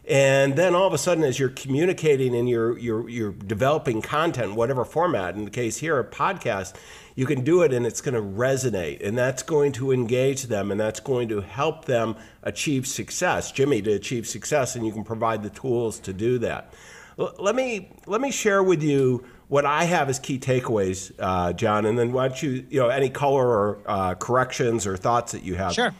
And 0.07 0.55
then 0.55 0.73
all 0.73 0.87
of 0.87 0.93
a 0.93 0.97
sudden, 0.97 1.23
as 1.23 1.37
you're 1.37 1.49
communicating 1.49 2.35
and 2.35 2.49
you're, 2.49 2.79
you're, 2.79 3.07
you're 3.07 3.31
developing 3.31 4.01
content, 4.01 4.55
whatever 4.55 4.83
format, 4.83 5.35
in 5.35 5.45
the 5.45 5.51
case 5.51 5.77
here, 5.77 5.99
a 5.99 6.03
podcast, 6.03 6.73
you 7.15 7.27
can 7.27 7.43
do 7.43 7.61
it 7.61 7.71
and 7.73 7.85
it's 7.85 8.01
going 8.01 8.15
to 8.15 8.21
resonate. 8.21 9.05
And 9.05 9.15
that's 9.15 9.43
going 9.43 9.71
to 9.73 9.91
engage 9.91 10.43
them 10.43 10.71
and 10.71 10.79
that's 10.79 10.99
going 10.99 11.27
to 11.27 11.41
help 11.41 11.85
them 11.85 12.15
achieve 12.41 12.87
success, 12.87 13.51
Jimmy, 13.51 13.83
to 13.83 13.91
achieve 13.91 14.25
success. 14.25 14.75
And 14.75 14.83
you 14.83 14.91
can 14.91 15.03
provide 15.03 15.43
the 15.43 15.51
tools 15.51 15.99
to 15.99 16.13
do 16.13 16.39
that. 16.39 16.73
Let 17.19 17.55
me, 17.55 17.91
let 18.07 18.21
me 18.21 18.31
share 18.31 18.63
with 18.63 18.81
you 18.81 19.25
what 19.49 19.65
I 19.65 19.83
have 19.83 20.07
as 20.07 20.19
key 20.19 20.39
takeaways, 20.39 21.11
uh, 21.19 21.51
John, 21.53 21.85
and 21.85 21.99
then 21.99 22.13
why 22.13 22.29
don't 22.29 22.41
you, 22.41 22.65
you 22.69 22.79
know, 22.79 22.87
any 22.87 23.09
color 23.09 23.45
or 23.45 23.79
uh, 23.85 24.15
corrections 24.15 24.87
or 24.87 24.95
thoughts 24.95 25.33
that 25.33 25.43
you 25.43 25.55
have. 25.55 25.73
sure. 25.73 25.93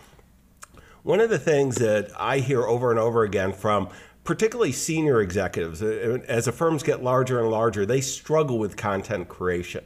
One 1.03 1.19
of 1.19 1.29
the 1.29 1.39
things 1.39 1.75
that 1.75 2.11
I 2.17 2.39
hear 2.39 2.63
over 2.63 2.91
and 2.91 2.99
over 2.99 3.23
again 3.23 3.51
from 3.51 3.89
particularly 4.23 4.71
senior 4.71 5.21
executives, 5.21 5.81
uh, 5.81 6.19
as 6.27 6.45
the 6.45 6.51
firms 6.51 6.83
get 6.83 7.03
larger 7.03 7.39
and 7.39 7.49
larger, 7.49 7.85
they 7.85 7.99
struggle 7.99 8.59
with 8.59 8.77
content 8.77 9.27
creation. 9.27 9.83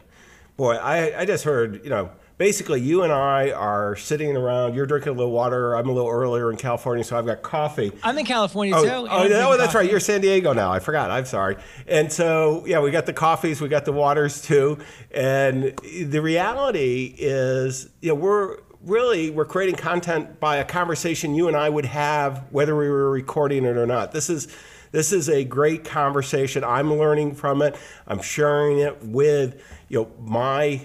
Boy, 0.57 0.75
I, 0.75 1.21
I 1.21 1.25
just 1.25 1.45
heard, 1.45 1.83
you 1.83 1.89
know, 1.89 2.11
basically 2.37 2.81
you 2.81 3.03
and 3.03 3.11
I 3.13 3.51
are 3.51 3.95
sitting 3.95 4.35
around, 4.35 4.73
you're 4.73 4.85
drinking 4.85 5.09
a 5.13 5.15
little 5.15 5.31
water, 5.31 5.75
I'm 5.75 5.87
a 5.89 5.91
little 5.91 6.09
earlier 6.09 6.51
in 6.51 6.57
California, 6.57 7.03
so 7.03 7.17
I've 7.17 7.25
got 7.25 7.41
coffee. 7.41 7.91
I'm 8.03 8.17
in 8.17 8.25
California 8.25 8.75
Oh, 8.75 8.83
too. 8.83 8.89
oh, 8.89 9.07
I'm 9.07 9.29
no, 9.29 9.57
that's 9.57 9.75
right. 9.75 9.89
You're 9.89 9.99
San 9.99 10.21
Diego 10.21 10.53
now. 10.53 10.71
I 10.71 10.79
forgot. 10.79 11.11
I'm 11.11 11.25
sorry. 11.25 11.57
And 11.87 12.11
so, 12.11 12.63
yeah, 12.65 12.79
we 12.81 12.91
got 12.91 13.05
the 13.05 13.13
coffees, 13.13 13.61
we 13.61 13.67
got 13.69 13.85
the 13.85 13.91
waters 13.93 14.41
too. 14.41 14.79
And 15.11 15.75
the 15.83 16.19
reality 16.21 17.13
is, 17.17 17.89
you 18.01 18.09
know, 18.09 18.15
we're 18.15 18.57
really 18.83 19.29
we're 19.29 19.45
creating 19.45 19.75
content 19.75 20.39
by 20.41 20.57
a 20.57 20.65
conversation 20.65 21.33
you 21.33 21.47
and 21.47 21.55
I 21.55 21.69
would 21.69 21.85
have 21.85 22.43
whether 22.51 22.75
we 22.75 22.89
were 22.89 23.09
recording 23.09 23.63
it 23.63 23.77
or 23.77 23.85
not. 23.85 24.11
This 24.11 24.29
is 24.29 24.53
this 24.91 25.11
is 25.13 25.29
a 25.29 25.43
great 25.43 25.85
conversation. 25.85 26.63
I'm 26.63 26.93
learning 26.93 27.33
from 27.35 27.61
it. 27.61 27.75
I'm 28.05 28.21
sharing 28.21 28.79
it 28.79 29.03
with, 29.03 29.59
you 29.89 30.01
know, 30.01 30.11
my 30.19 30.81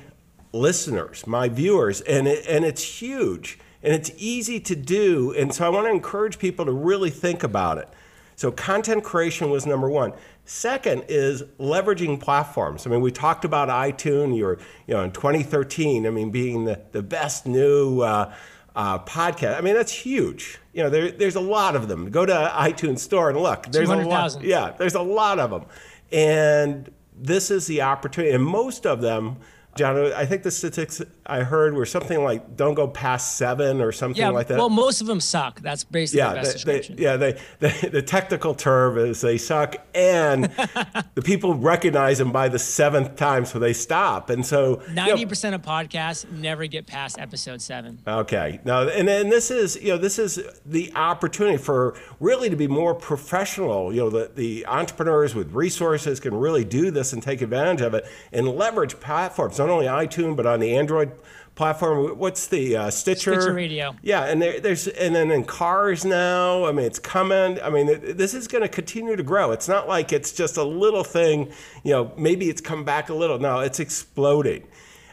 listeners, 0.52 1.26
my 1.26 1.48
viewers, 1.48 2.00
and 2.02 2.26
it, 2.28 2.46
and 2.48 2.64
it's 2.64 3.00
huge 3.00 3.58
and 3.82 3.94
it's 3.94 4.10
easy 4.16 4.60
to 4.60 4.76
do. 4.76 5.32
And 5.36 5.54
so 5.54 5.64
I 5.64 5.68
want 5.68 5.86
to 5.86 5.90
encourage 5.90 6.38
people 6.38 6.64
to 6.66 6.72
really 6.72 7.10
think 7.10 7.42
about 7.42 7.78
it. 7.78 7.88
So 8.36 8.52
content 8.52 9.02
creation 9.02 9.50
was 9.50 9.66
number 9.66 9.88
one. 9.88 10.12
Second 10.44 11.04
is 11.08 11.42
leveraging 11.58 12.20
platforms. 12.20 12.86
I 12.86 12.90
mean, 12.90 13.00
we 13.00 13.10
talked 13.10 13.44
about 13.44 13.68
iTunes. 13.68 14.36
You're, 14.36 14.58
you 14.86 14.94
know, 14.94 15.02
in 15.02 15.10
2013. 15.10 16.06
I 16.06 16.10
mean, 16.10 16.30
being 16.30 16.64
the 16.64 16.80
the 16.92 17.02
best 17.02 17.46
new 17.46 18.00
uh, 18.00 18.32
uh, 18.76 19.00
podcast. 19.00 19.58
I 19.58 19.60
mean, 19.60 19.74
that's 19.74 19.92
huge. 19.92 20.58
You 20.72 20.84
know, 20.84 20.90
there, 20.90 21.10
there's 21.10 21.34
a 21.34 21.40
lot 21.40 21.74
of 21.74 21.88
them. 21.88 22.10
Go 22.10 22.24
to 22.24 22.52
iTunes 22.54 23.00
store 23.00 23.28
and 23.28 23.38
look. 23.38 23.66
There's 23.66 23.88
a 23.88 23.96
lot. 23.96 24.04
200,000. 24.04 24.44
Yeah, 24.44 24.72
there's 24.78 24.94
a 24.94 25.02
lot 25.02 25.40
of 25.40 25.50
them, 25.50 25.66
and 26.12 26.90
this 27.14 27.50
is 27.50 27.66
the 27.66 27.82
opportunity. 27.82 28.34
And 28.34 28.44
most 28.44 28.86
of 28.86 29.00
them. 29.00 29.38
John, 29.78 30.12
I 30.12 30.26
think 30.26 30.42
the 30.42 30.50
statistics 30.50 31.08
I 31.28 31.42
heard 31.42 31.74
were 31.74 31.84
something 31.86 32.24
like 32.24 32.56
don't 32.56 32.74
go 32.74 32.88
past 32.88 33.36
seven 33.36 33.80
or 33.80 33.92
something 33.92 34.20
Yeah, 34.20 34.30
like 34.30 34.46
that. 34.48 34.58
well, 34.58 34.70
most 34.70 35.00
of 35.00 35.06
them 35.06 35.20
suck. 35.20 35.60
That's 35.60 35.84
basically 35.84 36.22
the 36.22 36.26
Yeah, 36.28 36.34
best 36.34 36.64
they, 36.66 36.72
they, 36.72 36.78
description. 36.78 36.96
yeah. 36.98 37.16
They, 37.16 37.38
they, 37.60 37.88
the 37.90 38.02
technical 38.02 38.54
term 38.54 38.96
is 38.98 39.20
they 39.20 39.36
suck, 39.38 39.76
and 39.94 40.44
the 41.14 41.22
people 41.22 41.54
recognize 41.54 42.18
them 42.18 42.32
by 42.32 42.48
the 42.48 42.58
seventh 42.58 43.16
time, 43.16 43.44
so 43.44 43.58
they 43.58 43.72
stop. 43.72 44.30
And 44.30 44.44
so, 44.44 44.80
you 44.88 44.94
know, 44.94 45.04
Ninety 45.06 45.26
percent 45.26 45.54
of 45.54 45.62
podcasts 45.62 46.30
never 46.30 46.66
get 46.66 46.86
past 46.86 47.18
episode 47.18 47.60
seven. 47.60 48.00
Okay. 48.06 48.60
Now, 48.64 48.88
and 48.88 49.06
then 49.06 49.28
this 49.28 49.50
is, 49.50 49.76
you 49.82 49.88
know, 49.88 49.98
this 49.98 50.18
is 50.18 50.40
the 50.64 50.92
opportunity 50.94 51.58
for 51.58 51.94
really 52.20 52.48
to 52.50 52.56
be 52.56 52.66
more 52.68 52.94
professional. 52.94 53.92
You 53.92 54.02
know, 54.02 54.10
the, 54.10 54.30
the 54.34 54.66
entrepreneurs 54.66 55.34
with 55.34 55.52
resources 55.52 56.20
can 56.20 56.34
really 56.34 56.64
do 56.64 56.90
this 56.90 57.12
and 57.12 57.22
take 57.22 57.42
advantage 57.42 57.80
of 57.82 57.94
it 57.94 58.06
and 58.32 58.48
leverage 58.48 58.98
platforms, 59.00 59.58
not 59.58 59.68
only 59.68 59.86
iTunes, 59.86 60.36
but 60.36 60.46
on 60.46 60.60
the 60.60 60.74
Android 60.76 61.12
platform. 61.54 62.18
What's 62.18 62.46
the 62.46 62.76
uh, 62.76 62.90
Stitcher? 62.90 63.40
Stitcher 63.40 63.54
Radio. 63.54 63.96
Yeah. 64.02 64.24
And 64.24 64.40
there, 64.40 64.60
there's, 64.60 64.86
and 64.88 65.14
then 65.14 65.30
in 65.30 65.44
cars 65.44 66.04
now, 66.04 66.64
I 66.64 66.72
mean, 66.72 66.86
it's 66.86 66.98
coming. 66.98 67.60
I 67.60 67.70
mean, 67.70 67.88
it, 67.88 68.16
this 68.16 68.34
is 68.34 68.48
going 68.48 68.62
to 68.62 68.68
continue 68.68 69.16
to 69.16 69.22
grow. 69.22 69.52
It's 69.52 69.68
not 69.68 69.88
like 69.88 70.12
it's 70.12 70.32
just 70.32 70.56
a 70.56 70.64
little 70.64 71.04
thing, 71.04 71.52
you 71.82 71.92
know, 71.92 72.12
maybe 72.16 72.48
it's 72.48 72.60
come 72.60 72.84
back 72.84 73.08
a 73.08 73.14
little. 73.14 73.38
No, 73.38 73.60
it's 73.60 73.80
exploding. 73.80 74.66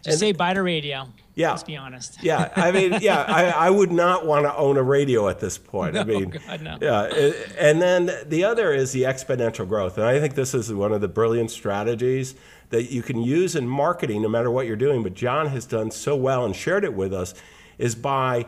Just 0.03 0.19
say 0.19 0.31
bye 0.31 0.53
to 0.53 0.61
radio. 0.61 1.07
Yeah. 1.35 1.51
Let's 1.51 1.63
be 1.63 1.75
honest. 1.75 2.23
Yeah, 2.23 2.51
I 2.55 2.71
mean, 2.71 2.97
yeah, 3.01 3.21
I, 3.21 3.49
I 3.49 3.69
would 3.69 3.91
not 3.91 4.25
want 4.25 4.45
to 4.45 4.55
own 4.55 4.77
a 4.77 4.83
radio 4.83 5.27
at 5.27 5.39
this 5.39 5.57
point. 5.57 5.97
I 5.97 6.03
mean, 6.03 6.29
God, 6.29 6.61
no. 6.61 6.77
yeah, 6.81 7.31
and 7.57 7.81
then 7.81 8.09
the 8.25 8.45
other 8.45 8.71
is 8.71 8.93
the 8.93 9.03
exponential 9.03 9.67
growth, 9.67 9.97
and 9.97 10.07
I 10.07 10.19
think 10.19 10.35
this 10.35 10.53
is 10.53 10.73
one 10.73 10.93
of 10.93 11.01
the 11.01 11.09
brilliant 11.09 11.51
strategies 11.51 12.35
that 12.69 12.91
you 12.91 13.01
can 13.01 13.21
use 13.21 13.55
in 13.55 13.67
marketing, 13.67 14.21
no 14.21 14.29
matter 14.29 14.51
what 14.51 14.65
you're 14.65 14.75
doing. 14.75 15.03
But 15.03 15.13
John 15.13 15.47
has 15.47 15.65
done 15.65 15.91
so 15.91 16.15
well 16.15 16.45
and 16.45 16.55
shared 16.55 16.83
it 16.83 16.93
with 16.93 17.13
us, 17.13 17.33
is 17.77 17.95
by 17.95 18.45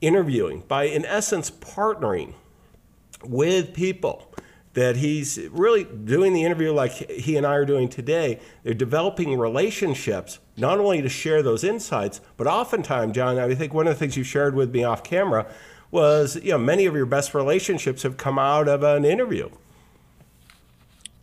interviewing, 0.00 0.64
by 0.68 0.84
in 0.84 1.04
essence 1.04 1.50
partnering 1.50 2.34
with 3.24 3.74
people 3.74 4.32
that 4.74 4.96
he's 4.96 5.38
really 5.50 5.82
doing 5.82 6.32
the 6.32 6.44
interview 6.44 6.72
like 6.72 6.92
he 7.10 7.36
and 7.36 7.44
I 7.44 7.54
are 7.54 7.64
doing 7.64 7.88
today. 7.88 8.38
They're 8.62 8.74
developing 8.74 9.36
relationships, 9.36 10.38
not 10.56 10.78
only 10.78 11.02
to 11.02 11.08
share 11.08 11.42
those 11.42 11.64
insights, 11.64 12.20
but 12.36 12.46
oftentimes, 12.46 13.14
John, 13.14 13.38
I 13.38 13.54
think 13.54 13.74
one 13.74 13.88
of 13.88 13.94
the 13.94 13.98
things 13.98 14.16
you 14.16 14.22
shared 14.22 14.54
with 14.54 14.72
me 14.72 14.84
off 14.84 15.02
camera 15.02 15.46
was, 15.90 16.36
you 16.36 16.52
know, 16.52 16.58
many 16.58 16.86
of 16.86 16.94
your 16.94 17.06
best 17.06 17.34
relationships 17.34 18.02
have 18.02 18.16
come 18.18 18.38
out 18.38 18.68
of 18.68 18.82
an 18.84 19.04
interview. 19.04 19.48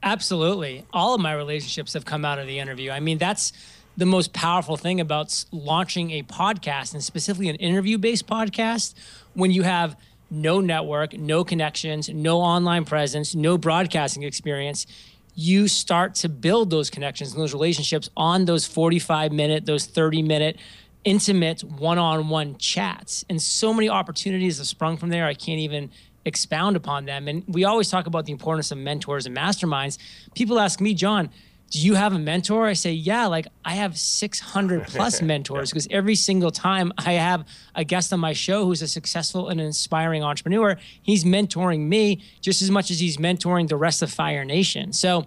Absolutely. 0.06 0.86
All 0.94 1.16
of 1.16 1.22
my 1.22 1.34
relationships 1.34 1.94
have 1.94 2.06
come 2.06 2.24
out 2.24 2.38
of 2.38 2.46
the 2.46 2.60
interview. 2.60 2.92
I 2.92 3.00
mean, 3.00 3.18
that's 3.18 3.52
the 3.98 4.06
most 4.06 4.34
powerful 4.34 4.78
thing 4.78 5.02
about 5.02 5.44
launching 5.52 6.12
a 6.12 6.22
podcast 6.22 6.94
and 6.94 7.04
specifically 7.04 7.50
an 7.50 7.56
interview 7.56 7.98
based 7.98 8.28
podcast 8.28 8.94
when 9.34 9.50
you 9.50 9.64
have 9.64 10.00
no 10.30 10.62
network, 10.62 11.18
no 11.18 11.44
connections, 11.44 12.08
no 12.10 12.40
online 12.40 12.86
presence, 12.86 13.34
no 13.34 13.58
broadcasting 13.58 14.22
experience. 14.22 14.86
You 15.34 15.68
start 15.68 16.14
to 16.16 16.30
build 16.30 16.70
those 16.70 16.92
connections 16.92 17.34
and 17.34 17.42
those 17.42 17.54
relationships 17.54 18.10
on 18.16 18.46
those 18.46 18.68
45 18.68 19.32
minute, 19.32 19.66
those 19.66 19.88
30 19.88 20.22
minute 20.22 20.58
intimate 21.04 21.64
one 21.64 21.98
on 21.98 22.30
one 22.30 22.58
chats. 22.58 23.26
And 23.30 23.42
so 23.42 23.74
many 23.74 23.90
opportunities 23.90 24.58
have 24.58 24.68
sprung 24.68 24.98
from 24.98 25.10
there. 25.10 25.26
I 25.26 25.36
can't 25.36 25.60
even 25.60 25.92
expound 26.26 26.76
upon 26.76 27.06
them. 27.06 27.28
And 27.28 27.44
we 27.48 27.64
always 27.64 27.90
talk 27.90 28.08
about 28.08 28.26
the 28.26 28.32
importance 28.32 28.72
of 28.72 28.78
mentors 28.78 29.26
and 29.26 29.36
masterminds. 29.36 29.98
People 30.34 30.60
ask 30.60 30.82
me, 30.82 30.94
John, 30.94 31.30
do 31.72 31.80
you 31.80 31.96
have 31.96 32.14
a 32.14 32.20
mentor? 32.20 32.68
I 32.68 32.74
say, 32.74 32.92
yeah, 32.92 33.26
like 33.26 33.48
I 33.64 33.74
have 33.74 33.98
600 33.98 34.84
plus 34.88 35.22
mentors 35.22 35.72
because 35.72 35.88
every 35.90 36.16
single 36.16 36.52
time 36.52 36.92
I 36.98 37.14
have 37.14 37.46
a 37.74 37.84
guest 37.84 38.14
on 38.14 38.20
my 38.20 38.34
show 38.34 38.66
who's 38.66 38.82
a 38.82 38.88
successful 38.88 39.50
and 39.50 39.60
inspiring 39.60 40.24
entrepreneur, 40.24 40.78
he's 41.02 41.24
mentoring 41.24 41.82
me 41.82 42.22
just 42.42 42.62
as 42.62 42.70
much 42.70 42.92
as 42.92 43.00
he's 43.00 43.18
mentoring 43.18 43.68
the 43.68 43.78
rest 43.78 44.02
of 44.02 44.12
Fire 44.12 44.46
Nation. 44.46 44.94
So 44.94 45.26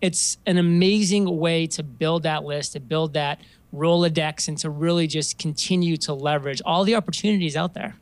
it's 0.00 0.38
an 0.46 0.58
amazing 0.58 1.38
way 1.38 1.66
to 1.68 1.82
build 1.82 2.22
that 2.22 2.44
list, 2.44 2.72
to 2.72 2.80
build 2.80 3.14
that 3.14 3.40
Rolodex, 3.74 4.48
and 4.48 4.56
to 4.58 4.70
really 4.70 5.06
just 5.06 5.38
continue 5.38 5.96
to 5.98 6.14
leverage 6.14 6.62
all 6.64 6.84
the 6.84 6.94
opportunities 6.94 7.56
out 7.56 7.74
there. 7.74 7.96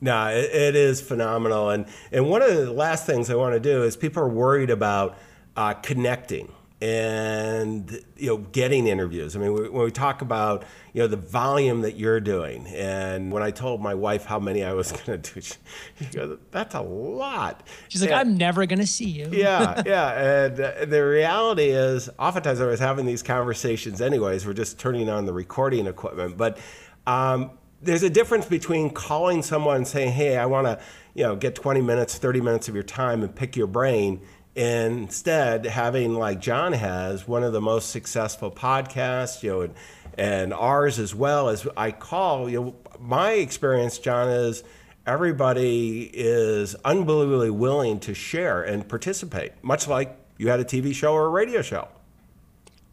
No, 0.00 0.28
it, 0.28 0.50
it 0.52 0.76
is 0.76 1.00
phenomenal. 1.00 1.70
And, 1.70 1.86
and 2.12 2.28
one 2.28 2.42
of 2.42 2.54
the 2.54 2.72
last 2.72 3.06
things 3.06 3.30
I 3.30 3.34
want 3.34 3.54
to 3.54 3.60
do 3.60 3.82
is 3.82 3.96
people 3.96 4.22
are 4.22 4.28
worried 4.28 4.70
about 4.70 5.16
uh, 5.56 5.74
connecting 5.74 6.52
and 6.84 7.98
you 8.16 8.26
know 8.26 8.36
getting 8.36 8.86
interviews. 8.86 9.34
I 9.34 9.38
mean, 9.38 9.54
when 9.54 9.84
we 9.84 9.90
talk 9.90 10.20
about 10.20 10.64
you 10.92 11.00
know 11.00 11.06
the 11.06 11.16
volume 11.16 11.80
that 11.80 11.96
you're 11.96 12.20
doing, 12.20 12.66
and 12.66 13.32
when 13.32 13.42
I 13.42 13.50
told 13.52 13.80
my 13.80 13.94
wife 13.94 14.26
how 14.26 14.38
many 14.38 14.62
I 14.62 14.74
was 14.74 14.92
going 15.06 15.22
to 15.22 15.34
do, 15.34 15.40
she, 15.40 15.54
she 15.98 16.04
goes, 16.06 16.38
"That's 16.50 16.74
a 16.74 16.82
lot." 16.82 17.66
She's 17.88 18.02
like, 18.02 18.12
I'm 18.12 18.36
never 18.36 18.66
going 18.66 18.80
to 18.80 18.86
see 18.86 19.08
you. 19.08 19.30
yeah, 19.32 19.82
yeah. 19.86 20.44
And 20.44 20.60
uh, 20.60 20.84
the 20.84 21.02
reality 21.04 21.70
is, 21.70 22.10
oftentimes 22.18 22.60
I 22.60 22.66
was 22.66 22.80
having 22.80 23.06
these 23.06 23.22
conversations 23.22 24.02
anyways. 24.02 24.44
We're 24.46 24.52
just 24.52 24.78
turning 24.78 25.08
on 25.08 25.24
the 25.24 25.32
recording 25.32 25.86
equipment. 25.86 26.36
But 26.36 26.58
um, 27.06 27.52
there's 27.84 28.02
a 28.02 28.10
difference 28.10 28.46
between 28.46 28.90
calling 28.90 29.42
someone 29.42 29.76
and 29.76 29.88
saying, 29.88 30.12
"Hey, 30.12 30.36
I 30.36 30.46
want 30.46 30.66
to, 30.66 30.78
you 31.14 31.24
know, 31.24 31.36
get 31.36 31.54
20 31.54 31.80
minutes, 31.80 32.16
30 32.18 32.40
minutes 32.40 32.68
of 32.68 32.74
your 32.74 32.84
time 32.84 33.22
and 33.22 33.34
pick 33.34 33.56
your 33.56 33.66
brain." 33.66 34.20
Instead, 34.56 35.66
having 35.66 36.14
like 36.14 36.40
John 36.40 36.72
has 36.72 37.26
one 37.26 37.42
of 37.42 37.52
the 37.52 37.60
most 37.60 37.90
successful 37.90 38.50
podcasts, 38.50 39.42
you 39.42 39.50
know, 39.50 39.60
and, 39.62 39.74
and 40.16 40.54
ours 40.54 40.98
as 41.00 41.14
well 41.14 41.48
as 41.48 41.66
I 41.76 41.90
call, 41.90 42.48
you 42.48 42.60
know, 42.60 42.76
my 43.00 43.32
experience, 43.32 43.98
John, 43.98 44.28
is 44.28 44.62
everybody 45.06 46.10
is 46.14 46.76
unbelievably 46.84 47.50
willing 47.50 47.98
to 48.00 48.14
share 48.14 48.62
and 48.62 48.88
participate, 48.88 49.52
much 49.62 49.88
like 49.88 50.16
you 50.38 50.48
had 50.48 50.60
a 50.60 50.64
TV 50.64 50.94
show 50.94 51.12
or 51.12 51.26
a 51.26 51.30
radio 51.30 51.62
show. 51.62 51.88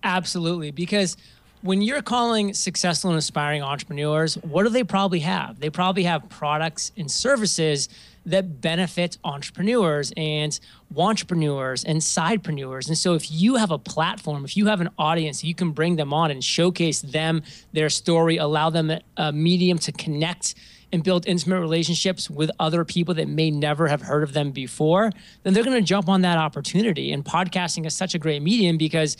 Absolutely, 0.03 0.71
because 0.71 1.15
when 1.61 1.81
you're 1.81 2.01
calling 2.01 2.53
successful 2.53 3.11
and 3.11 3.19
aspiring 3.19 3.61
entrepreneurs, 3.61 4.35
what 4.37 4.63
do 4.63 4.69
they 4.69 4.83
probably 4.83 5.19
have? 5.19 5.59
They 5.59 5.69
probably 5.69 6.03
have 6.03 6.27
products 6.29 6.91
and 6.97 7.09
services 7.09 7.87
that 8.25 8.61
benefit 8.61 9.17
entrepreneurs 9.23 10.11
and 10.15 10.59
entrepreneurs 10.95 11.83
and 11.83 11.99
sidepreneurs. 11.99 12.87
And 12.87 12.97
so 12.97 13.13
if 13.15 13.31
you 13.31 13.55
have 13.55 13.71
a 13.71 13.77
platform, 13.77 14.45
if 14.45 14.55
you 14.57 14.67
have 14.67 14.81
an 14.81 14.89
audience, 14.97 15.43
you 15.43 15.55
can 15.55 15.71
bring 15.71 15.95
them 15.95 16.13
on 16.13 16.31
and 16.31 16.43
showcase 16.43 17.01
them, 17.01 17.43
their 17.73 17.89
story, 17.89 18.37
allow 18.37 18.69
them 18.69 18.91
a 19.17 19.31
medium 19.31 19.77
to 19.79 19.91
connect 19.91 20.55
and 20.93 21.03
build 21.03 21.25
intimate 21.25 21.61
relationships 21.61 22.29
with 22.29 22.51
other 22.59 22.83
people 22.83 23.13
that 23.15 23.27
may 23.27 23.49
never 23.49 23.87
have 23.87 24.01
heard 24.01 24.23
of 24.23 24.33
them 24.33 24.51
before, 24.51 25.11
then 25.43 25.53
they're 25.53 25.63
going 25.63 25.77
to 25.77 25.81
jump 25.81 26.09
on 26.09 26.21
that 26.21 26.37
opportunity. 26.37 27.13
And 27.13 27.23
podcasting 27.23 27.85
is 27.85 27.95
such 27.95 28.13
a 28.13 28.19
great 28.19 28.41
medium 28.41 28.77
because 28.77 29.15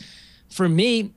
for 0.50 0.68
me, 0.68 1.12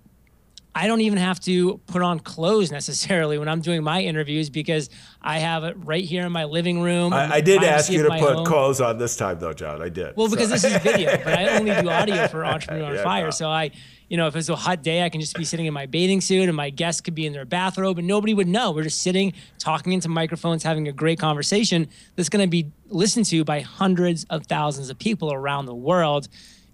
I 0.77 0.87
don't 0.87 0.99
even 0.99 1.17
have 1.17 1.39
to 1.41 1.77
put 1.87 2.01
on 2.01 2.19
clothes 2.19 2.69
necessarily 2.79 3.37
when 3.37 3.47
I'm 3.47 3.61
doing 3.61 3.81
my 3.81 4.01
interviews 4.01 4.49
because 4.49 4.89
I 5.21 5.39
have 5.39 5.63
it 5.63 5.77
right 5.79 6.03
here 6.03 6.25
in 6.25 6.31
my 6.33 6.43
living 6.43 6.81
room. 6.81 7.13
I, 7.13 7.35
I 7.35 7.41
did 7.41 7.63
ask 7.63 7.89
you 7.89 8.03
to 8.03 8.09
put 8.09 8.35
home. 8.35 8.45
clothes 8.45 8.81
on 8.81 8.97
this 8.97 9.15
time, 9.15 9.39
though, 9.39 9.53
John. 9.53 9.81
I 9.81 9.87
did. 9.87 10.17
Well, 10.17 10.27
so. 10.27 10.35
because 10.35 10.49
this 10.49 10.65
is 10.65 10.75
video, 10.83 11.17
but 11.23 11.39
I 11.39 11.57
only 11.57 11.73
do 11.73 11.89
audio 11.95 12.27
for 12.27 12.45
Entrepreneur 12.45 12.87
on 12.87 12.95
yeah, 12.95 13.03
Fire. 13.03 13.25
No. 13.25 13.31
So 13.31 13.49
I, 13.49 13.71
you 14.09 14.17
know, 14.17 14.27
if 14.27 14.35
it's 14.35 14.49
a 14.49 14.55
hot 14.55 14.83
day, 14.83 15.03
I 15.03 15.09
can 15.09 15.21
just 15.21 15.37
be 15.37 15.45
sitting 15.45 15.65
in 15.65 15.73
my 15.73 15.85
bathing 15.85 16.19
suit 16.19 16.49
and 16.49 16.55
my 16.55 16.69
guests 16.69 16.99
could 16.99 17.15
be 17.15 17.25
in 17.25 17.31
their 17.31 17.45
bathrobe 17.45 17.97
and 17.97 18.05
nobody 18.05 18.33
would 18.33 18.47
know. 18.47 18.71
We're 18.71 18.83
just 18.83 19.01
sitting, 19.01 19.31
talking 19.57 19.93
into 19.93 20.09
microphones, 20.09 20.61
having 20.61 20.89
a 20.89 20.91
great 20.91 21.19
conversation 21.19 21.87
that's 22.17 22.29
going 22.29 22.45
to 22.45 22.49
be 22.49 22.69
listened 22.89 23.27
to 23.27 23.45
by 23.45 23.61
hundreds 23.61 24.25
of 24.25 24.45
thousands 24.45 24.89
of 24.89 24.99
people 24.99 25.31
around 25.31 25.67
the 25.67 25.75
world. 25.75 26.27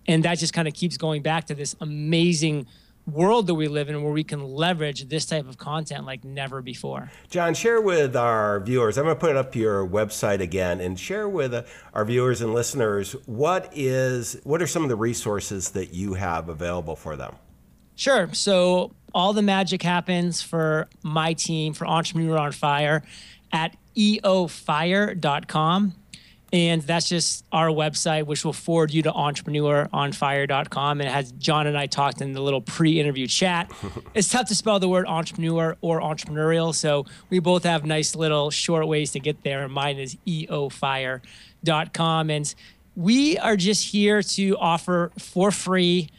And 0.08 0.26
that 0.26 0.40
just 0.40 0.54
kind 0.54 0.68
of 0.68 0.74
keeps 0.74 0.98
going 0.98 1.22
back 1.22 1.46
to 1.46 1.54
this 1.54 1.76
amazing 1.80 2.66
world 3.08 3.48
that 3.48 3.56
we 3.56 3.68
live 3.68 3.90
in 3.90 4.02
where 4.04 4.14
we 4.14 4.24
can 4.24 4.44
leverage 4.44 5.08
this 5.10 5.26
type 5.26 5.48
of 5.48 5.58
content 5.58 6.06
like 6.06 6.24
never 6.24 6.62
before. 6.62 7.12
John, 7.30 7.54
share 7.54 7.82
with 7.82 8.16
our 8.16 8.60
viewers, 8.60 8.98
I'm 8.98 9.06
going 9.06 9.16
to 9.16 9.20
put 9.20 9.32
it 9.32 9.38
up 9.38 9.56
your 9.56 9.88
website 9.88 10.40
again 10.40 10.80
and 10.80 11.00
share 11.00 11.28
with 11.28 11.68
our 11.94 12.06
viewers 12.06 12.42
and 12.42 12.54
listeners 12.54 13.16
what 13.26 13.70
is 13.74 14.40
what 14.44 14.62
are 14.62 14.68
some 14.68 14.84
of 14.84 14.90
the 14.90 14.96
resources 14.96 15.70
that 15.72 15.94
you 15.94 16.14
have 16.14 16.50
available 16.50 16.96
for 16.96 17.16
them? 17.16 17.36
Sure. 17.96 18.30
So 18.34 18.92
all 19.14 19.34
the 19.34 19.42
magic 19.42 19.82
happens 19.82 20.42
for 20.42 20.88
my 21.04 21.34
team 21.34 21.74
for 21.74 21.86
Entrepreneur 21.88 22.38
on 22.38 22.52
Fire 22.52 23.04
at 23.52 23.76
eofire.com. 23.96 25.94
And 26.54 26.82
that's 26.82 27.08
just 27.08 27.46
our 27.54 27.68
website, 27.68 28.26
which 28.26 28.44
will 28.44 28.52
forward 28.52 28.92
you 28.92 29.02
to 29.04 29.12
entrepreneuronfire.com. 29.12 31.00
And 31.00 31.10
it 31.10 31.12
has 31.12 31.32
John 31.34 31.66
and 31.66 31.78
I 31.78 31.88
talked 31.88 32.22
in 32.22 32.34
the 32.34 32.42
little 32.42 32.60
pre 32.60 33.00
interview 33.00 33.26
chat. 33.26 33.72
it's 34.14 34.30
tough 34.30 34.48
to 34.48 34.56
spell 34.56 34.80
the 34.80 34.90
word 34.90 35.06
entrepreneur 35.08 35.78
or 35.80 36.02
entrepreneurial. 36.02 36.76
So 36.76 37.06
we 37.30 37.40
both 37.40 37.64
have 37.64 37.86
nice 37.86 38.16
little 38.16 38.52
short 38.52 38.88
ways 38.88 39.12
to 39.12 39.20
get 39.20 39.44
there. 39.44 39.64
And 39.64 39.74
mine 39.74 39.98
is 39.98 40.18
eofire.com. 40.28 42.30
And 42.30 42.56
we 42.98 43.38
are 43.38 43.56
just 43.56 43.88
here 43.88 44.22
to 44.22 44.58
offer 44.58 45.14
for 45.18 45.52
free 45.52 46.10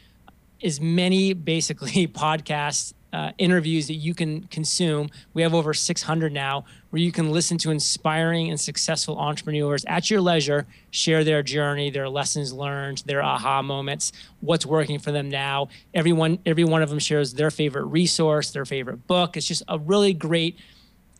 as 0.63 0.81
many 0.81 1.33
basically 1.33 2.07
podcasts 2.07 2.93
uh, 3.13 3.31
interviews 3.37 3.87
that 3.87 3.93
you 3.93 4.13
can 4.15 4.41
consume. 4.45 5.09
We 5.33 5.43
have 5.43 5.53
over 5.53 5.73
600 5.73 6.33
now 6.33 6.65
where 6.89 7.01
you 7.01 7.11
can 7.11 7.31
listen 7.31 7.57
to 7.59 7.71
inspiring 7.71 8.49
and 8.49 8.59
successful 8.59 9.17
entrepreneurs 9.19 9.85
at 9.85 10.09
your 10.09 10.19
leisure 10.19 10.65
share 10.89 11.23
their 11.23 11.43
journey, 11.43 11.91
their 11.91 12.09
lessons 12.09 12.51
learned, 12.51 13.03
their 13.05 13.23
aha 13.23 13.61
moments, 13.61 14.11
what's 14.41 14.65
working 14.65 14.99
for 14.99 15.11
them 15.11 15.29
now. 15.29 15.69
Everyone, 15.93 16.39
every 16.45 16.63
one 16.63 16.81
of 16.81 16.89
them 16.89 16.99
shares 16.99 17.33
their 17.33 17.51
favorite 17.51 17.85
resource, 17.85 18.51
their 18.51 18.65
favorite 18.65 19.07
book. 19.07 19.37
It's 19.37 19.47
just 19.47 19.63
a 19.67 19.77
really 19.77 20.13
great 20.13 20.57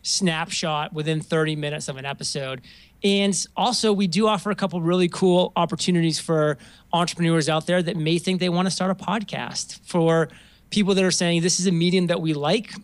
snapshot 0.02 0.92
within 0.92 1.20
30 1.20 1.56
minutes 1.56 1.88
of 1.88 1.96
an 1.96 2.04
episode. 2.04 2.60
And 3.04 3.46
also, 3.56 3.92
we 3.92 4.06
do 4.06 4.26
offer 4.26 4.50
a 4.50 4.54
couple 4.54 4.80
really 4.80 5.08
cool 5.08 5.52
opportunities 5.56 6.18
for 6.18 6.56
entrepreneurs 6.92 7.48
out 7.48 7.66
there 7.66 7.82
that 7.82 7.96
may 7.96 8.18
think 8.18 8.40
they 8.40 8.48
want 8.48 8.66
to 8.66 8.70
start 8.70 8.90
a 8.90 8.94
podcast. 8.94 9.78
For 9.84 10.28
people 10.74 10.94
that 10.96 11.04
are 11.04 11.12
saying 11.12 11.42
this 11.42 11.60
is 11.60 11.68
a 11.68 11.72
medium 11.72 12.08
that 12.08 12.20
we 12.20 12.34
like, 12.34 12.74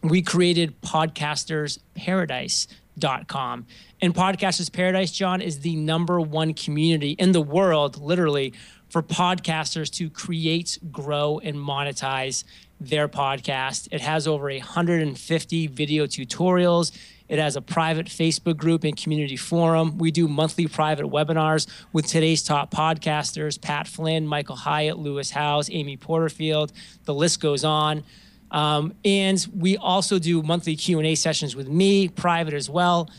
we 0.00 0.22
created 0.22 0.80
podcastersparadise.com. 0.80 3.66
And 4.00 4.14
Podcasters 4.14 4.72
Paradise, 4.72 5.10
John, 5.10 5.40
is 5.40 5.58
the 5.58 5.74
number 5.74 6.20
one 6.20 6.54
community 6.54 7.16
in 7.18 7.32
the 7.32 7.40
world, 7.40 8.00
literally, 8.00 8.52
for 8.90 9.02
podcasters 9.02 9.90
to 9.94 10.08
create, 10.08 10.78
grow, 10.92 11.40
and 11.42 11.56
monetize 11.56 12.44
their 12.80 13.08
podcast. 13.08 13.88
It 13.90 14.00
has 14.00 14.26
over 14.26 14.48
150 14.48 15.66
video 15.68 16.06
tutorials. 16.06 16.96
It 17.28 17.38
has 17.38 17.56
a 17.56 17.60
private 17.60 18.06
Facebook 18.06 18.56
group 18.56 18.84
and 18.84 18.96
community 18.96 19.36
forum. 19.36 19.98
We 19.98 20.10
do 20.10 20.28
monthly 20.28 20.68
private 20.68 21.06
webinars 21.06 21.66
with 21.92 22.06
today's 22.06 22.42
top 22.42 22.72
podcasters 22.72 23.60
Pat 23.60 23.88
Flynn, 23.88 24.26
Michael 24.26 24.56
Hyatt, 24.56 24.98
Lewis 24.98 25.30
Howes, 25.30 25.68
Amy 25.70 25.96
Porterfield. 25.96 26.72
The 27.04 27.14
list 27.14 27.40
goes 27.40 27.64
on. 27.64 28.04
Um, 28.50 28.94
and 29.04 29.44
we 29.54 29.76
also 29.76 30.18
do 30.18 30.42
monthly 30.42 30.76
Q&A 30.76 31.16
sessions 31.16 31.56
with 31.56 31.68
me, 31.68 32.08
private 32.08 32.54
as 32.54 32.70
well. 32.70 33.10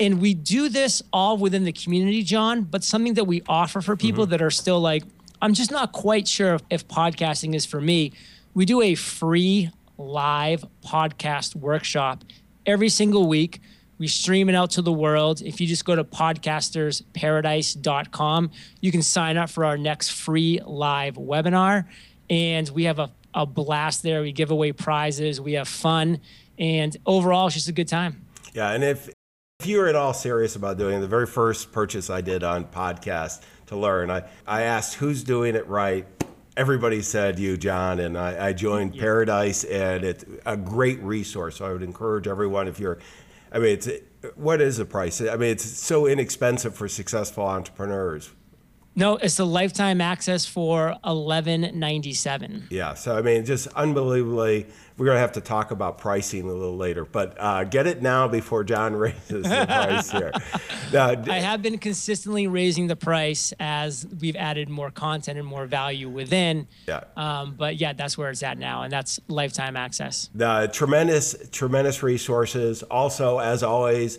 And 0.00 0.20
we 0.20 0.34
do 0.34 0.68
this 0.68 1.02
all 1.12 1.36
within 1.36 1.62
the 1.62 1.72
community, 1.72 2.22
John, 2.24 2.62
but 2.62 2.82
something 2.82 3.14
that 3.14 3.24
we 3.24 3.42
offer 3.48 3.80
for 3.80 3.96
people 3.96 4.24
mm-hmm. 4.24 4.32
that 4.32 4.42
are 4.42 4.50
still 4.50 4.80
like, 4.80 5.04
I'm 5.40 5.54
just 5.54 5.70
not 5.70 5.92
quite 5.92 6.26
sure 6.26 6.54
if, 6.54 6.62
if 6.70 6.88
podcasting 6.88 7.54
is 7.54 7.64
for 7.64 7.80
me. 7.80 8.12
We 8.54 8.66
do 8.66 8.82
a 8.82 8.94
free 8.94 9.70
live 9.96 10.62
podcast 10.84 11.56
workshop 11.56 12.22
every 12.66 12.90
single 12.90 13.26
week. 13.26 13.62
We 13.96 14.08
stream 14.08 14.50
it 14.50 14.54
out 14.54 14.72
to 14.72 14.82
the 14.82 14.92
world. 14.92 15.40
If 15.40 15.58
you 15.58 15.66
just 15.66 15.86
go 15.86 15.96
to 15.96 16.04
podcastersparadise.com, 16.04 18.50
you 18.80 18.92
can 18.92 19.00
sign 19.00 19.38
up 19.38 19.48
for 19.48 19.64
our 19.64 19.78
next 19.78 20.10
free 20.10 20.60
live 20.66 21.14
webinar. 21.14 21.86
And 22.28 22.68
we 22.68 22.84
have 22.84 22.98
a, 22.98 23.10
a 23.32 23.46
blast 23.46 24.02
there. 24.02 24.20
We 24.20 24.32
give 24.32 24.50
away 24.50 24.72
prizes, 24.72 25.40
we 25.40 25.54
have 25.54 25.68
fun, 25.68 26.20
and 26.58 26.94
overall, 27.06 27.46
it's 27.46 27.54
just 27.54 27.68
a 27.68 27.72
good 27.72 27.88
time. 27.88 28.26
Yeah. 28.52 28.72
And 28.72 28.84
if, 28.84 29.08
if 29.60 29.66
you're 29.66 29.88
at 29.88 29.94
all 29.94 30.12
serious 30.12 30.56
about 30.56 30.76
doing 30.76 31.00
the 31.00 31.08
very 31.08 31.26
first 31.26 31.72
purchase 31.72 32.10
I 32.10 32.20
did 32.20 32.44
on 32.44 32.66
podcast 32.66 33.40
to 33.66 33.76
learn, 33.76 34.10
I, 34.10 34.24
I 34.46 34.60
asked 34.62 34.96
who's 34.96 35.24
doing 35.24 35.54
it 35.54 35.66
right 35.68 36.11
everybody 36.56 37.02
said 37.02 37.38
you, 37.38 37.56
John, 37.56 38.00
and 38.00 38.16
I, 38.16 38.48
I 38.48 38.52
joined 38.52 38.94
yeah. 38.94 39.02
Paradise, 39.02 39.64
and 39.64 40.04
it's 40.04 40.24
a 40.44 40.56
great 40.56 41.00
resource. 41.02 41.56
So 41.56 41.66
I 41.66 41.72
would 41.72 41.82
encourage 41.82 42.26
everyone 42.26 42.68
if 42.68 42.78
you're, 42.78 42.98
I 43.50 43.58
mean, 43.58 43.72
it's 43.72 43.88
what 44.34 44.60
is 44.60 44.76
the 44.76 44.84
price? 44.84 45.20
I 45.20 45.36
mean, 45.36 45.50
it's 45.50 45.64
so 45.64 46.06
inexpensive 46.06 46.74
for 46.74 46.88
successful 46.88 47.44
entrepreneurs. 47.44 48.30
No, 48.94 49.16
it's 49.16 49.36
the 49.36 49.46
lifetime 49.46 50.00
access 50.00 50.44
for 50.44 50.94
eleven 51.04 51.78
ninety 51.78 52.12
seven. 52.12 52.66
Yeah, 52.70 52.94
so 52.94 53.16
I 53.16 53.22
mean, 53.22 53.44
just 53.44 53.68
unbelievably. 53.68 54.66
We're 54.98 55.06
gonna 55.06 55.20
have 55.20 55.32
to 55.32 55.40
talk 55.40 55.70
about 55.70 55.96
pricing 55.96 56.42
a 56.42 56.52
little 56.52 56.76
later, 56.76 57.06
but 57.06 57.34
uh, 57.40 57.64
get 57.64 57.86
it 57.86 58.02
now 58.02 58.28
before 58.28 58.62
John 58.62 58.94
raises 58.96 59.44
the 59.44 59.66
price 59.66 60.10
here. 60.10 60.32
Now, 60.92 61.08
I 61.26 61.40
have 61.40 61.62
been 61.62 61.78
consistently 61.78 62.46
raising 62.48 62.86
the 62.86 62.96
price 62.96 63.54
as 63.58 64.06
we've 64.20 64.36
added 64.36 64.68
more 64.68 64.90
content 64.90 65.38
and 65.38 65.48
more 65.48 65.64
value 65.64 66.10
within. 66.10 66.68
Yeah. 66.86 67.04
Um, 67.16 67.54
but 67.56 67.76
yeah, 67.76 67.94
that's 67.94 68.18
where 68.18 68.28
it's 68.28 68.42
at 68.42 68.58
now, 68.58 68.82
and 68.82 68.92
that's 68.92 69.18
lifetime 69.26 69.74
access. 69.74 70.28
The 70.34 70.68
tremendous, 70.70 71.34
tremendous 71.50 72.02
resources. 72.02 72.82
Also, 72.82 73.38
as 73.38 73.62
always, 73.62 74.18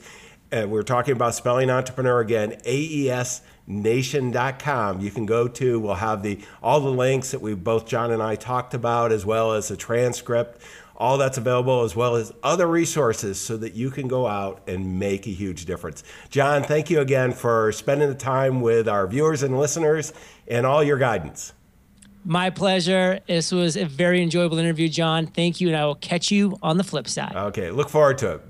uh, 0.52 0.66
we're 0.68 0.82
talking 0.82 1.14
about 1.14 1.36
spelling 1.36 1.70
entrepreneur 1.70 2.20
again. 2.20 2.58
AES 2.66 3.42
nation.com 3.66 5.00
you 5.00 5.10
can 5.10 5.26
go 5.26 5.48
to 5.48 5.80
we'll 5.80 5.94
have 5.94 6.22
the 6.22 6.38
all 6.62 6.82
the 6.82 6.92
links 6.92 7.32
that 7.32 7.40
we 7.40 7.54
both 7.54 7.86
john 7.86 8.12
and 8.12 8.22
i 8.22 8.36
talked 8.36 8.74
about 8.74 9.10
as 9.10 9.26
well 9.26 9.54
as 9.54 9.72
a 9.72 9.78
transcript 9.78 10.62
all 10.96 11.18
that's 11.18 11.38
available 11.38 11.84
as 11.84 11.96
well 11.96 12.16
as 12.16 12.32
other 12.44 12.68
resources 12.68 13.40
so 13.40 13.58
that 13.58 13.74
you 13.74 13.90
can 13.90 14.08
go 14.08 14.28
out 14.28 14.62
and 14.68 15.00
make 15.00 15.28
a 15.28 15.32
huge 15.32 15.66
difference. 15.66 16.04
John 16.30 16.64
thank 16.64 16.90
you 16.90 17.00
again 17.00 17.34
for 17.34 17.72
spending 17.72 18.10
the 18.10 18.16
time 18.16 18.62
with 18.62 18.88
our 18.88 19.08
viewers 19.08 19.44
and 19.44 19.58
listeners 19.58 20.14
and 20.48 20.66
all 20.66 20.84
your 20.84 20.98
guidance. 20.98 21.54
My 22.26 22.50
pleasure. 22.52 23.20
This 23.28 23.52
was 23.52 23.76
a 23.76 23.86
very 23.86 24.22
enjoyable 24.22 24.58
interview 24.58 24.88
john. 24.88 25.28
Thank 25.28 25.60
you 25.60 25.68
and 25.68 25.78
i 25.78 25.86
will 25.86 25.96
catch 25.96 26.32
you 26.32 26.58
on 26.62 26.78
the 26.78 26.84
flip 26.84 27.08
side. 27.08 27.36
Okay 27.36 27.72
look 27.72 27.90
forward 27.90 28.18
to 28.20 28.34
it 28.36 28.42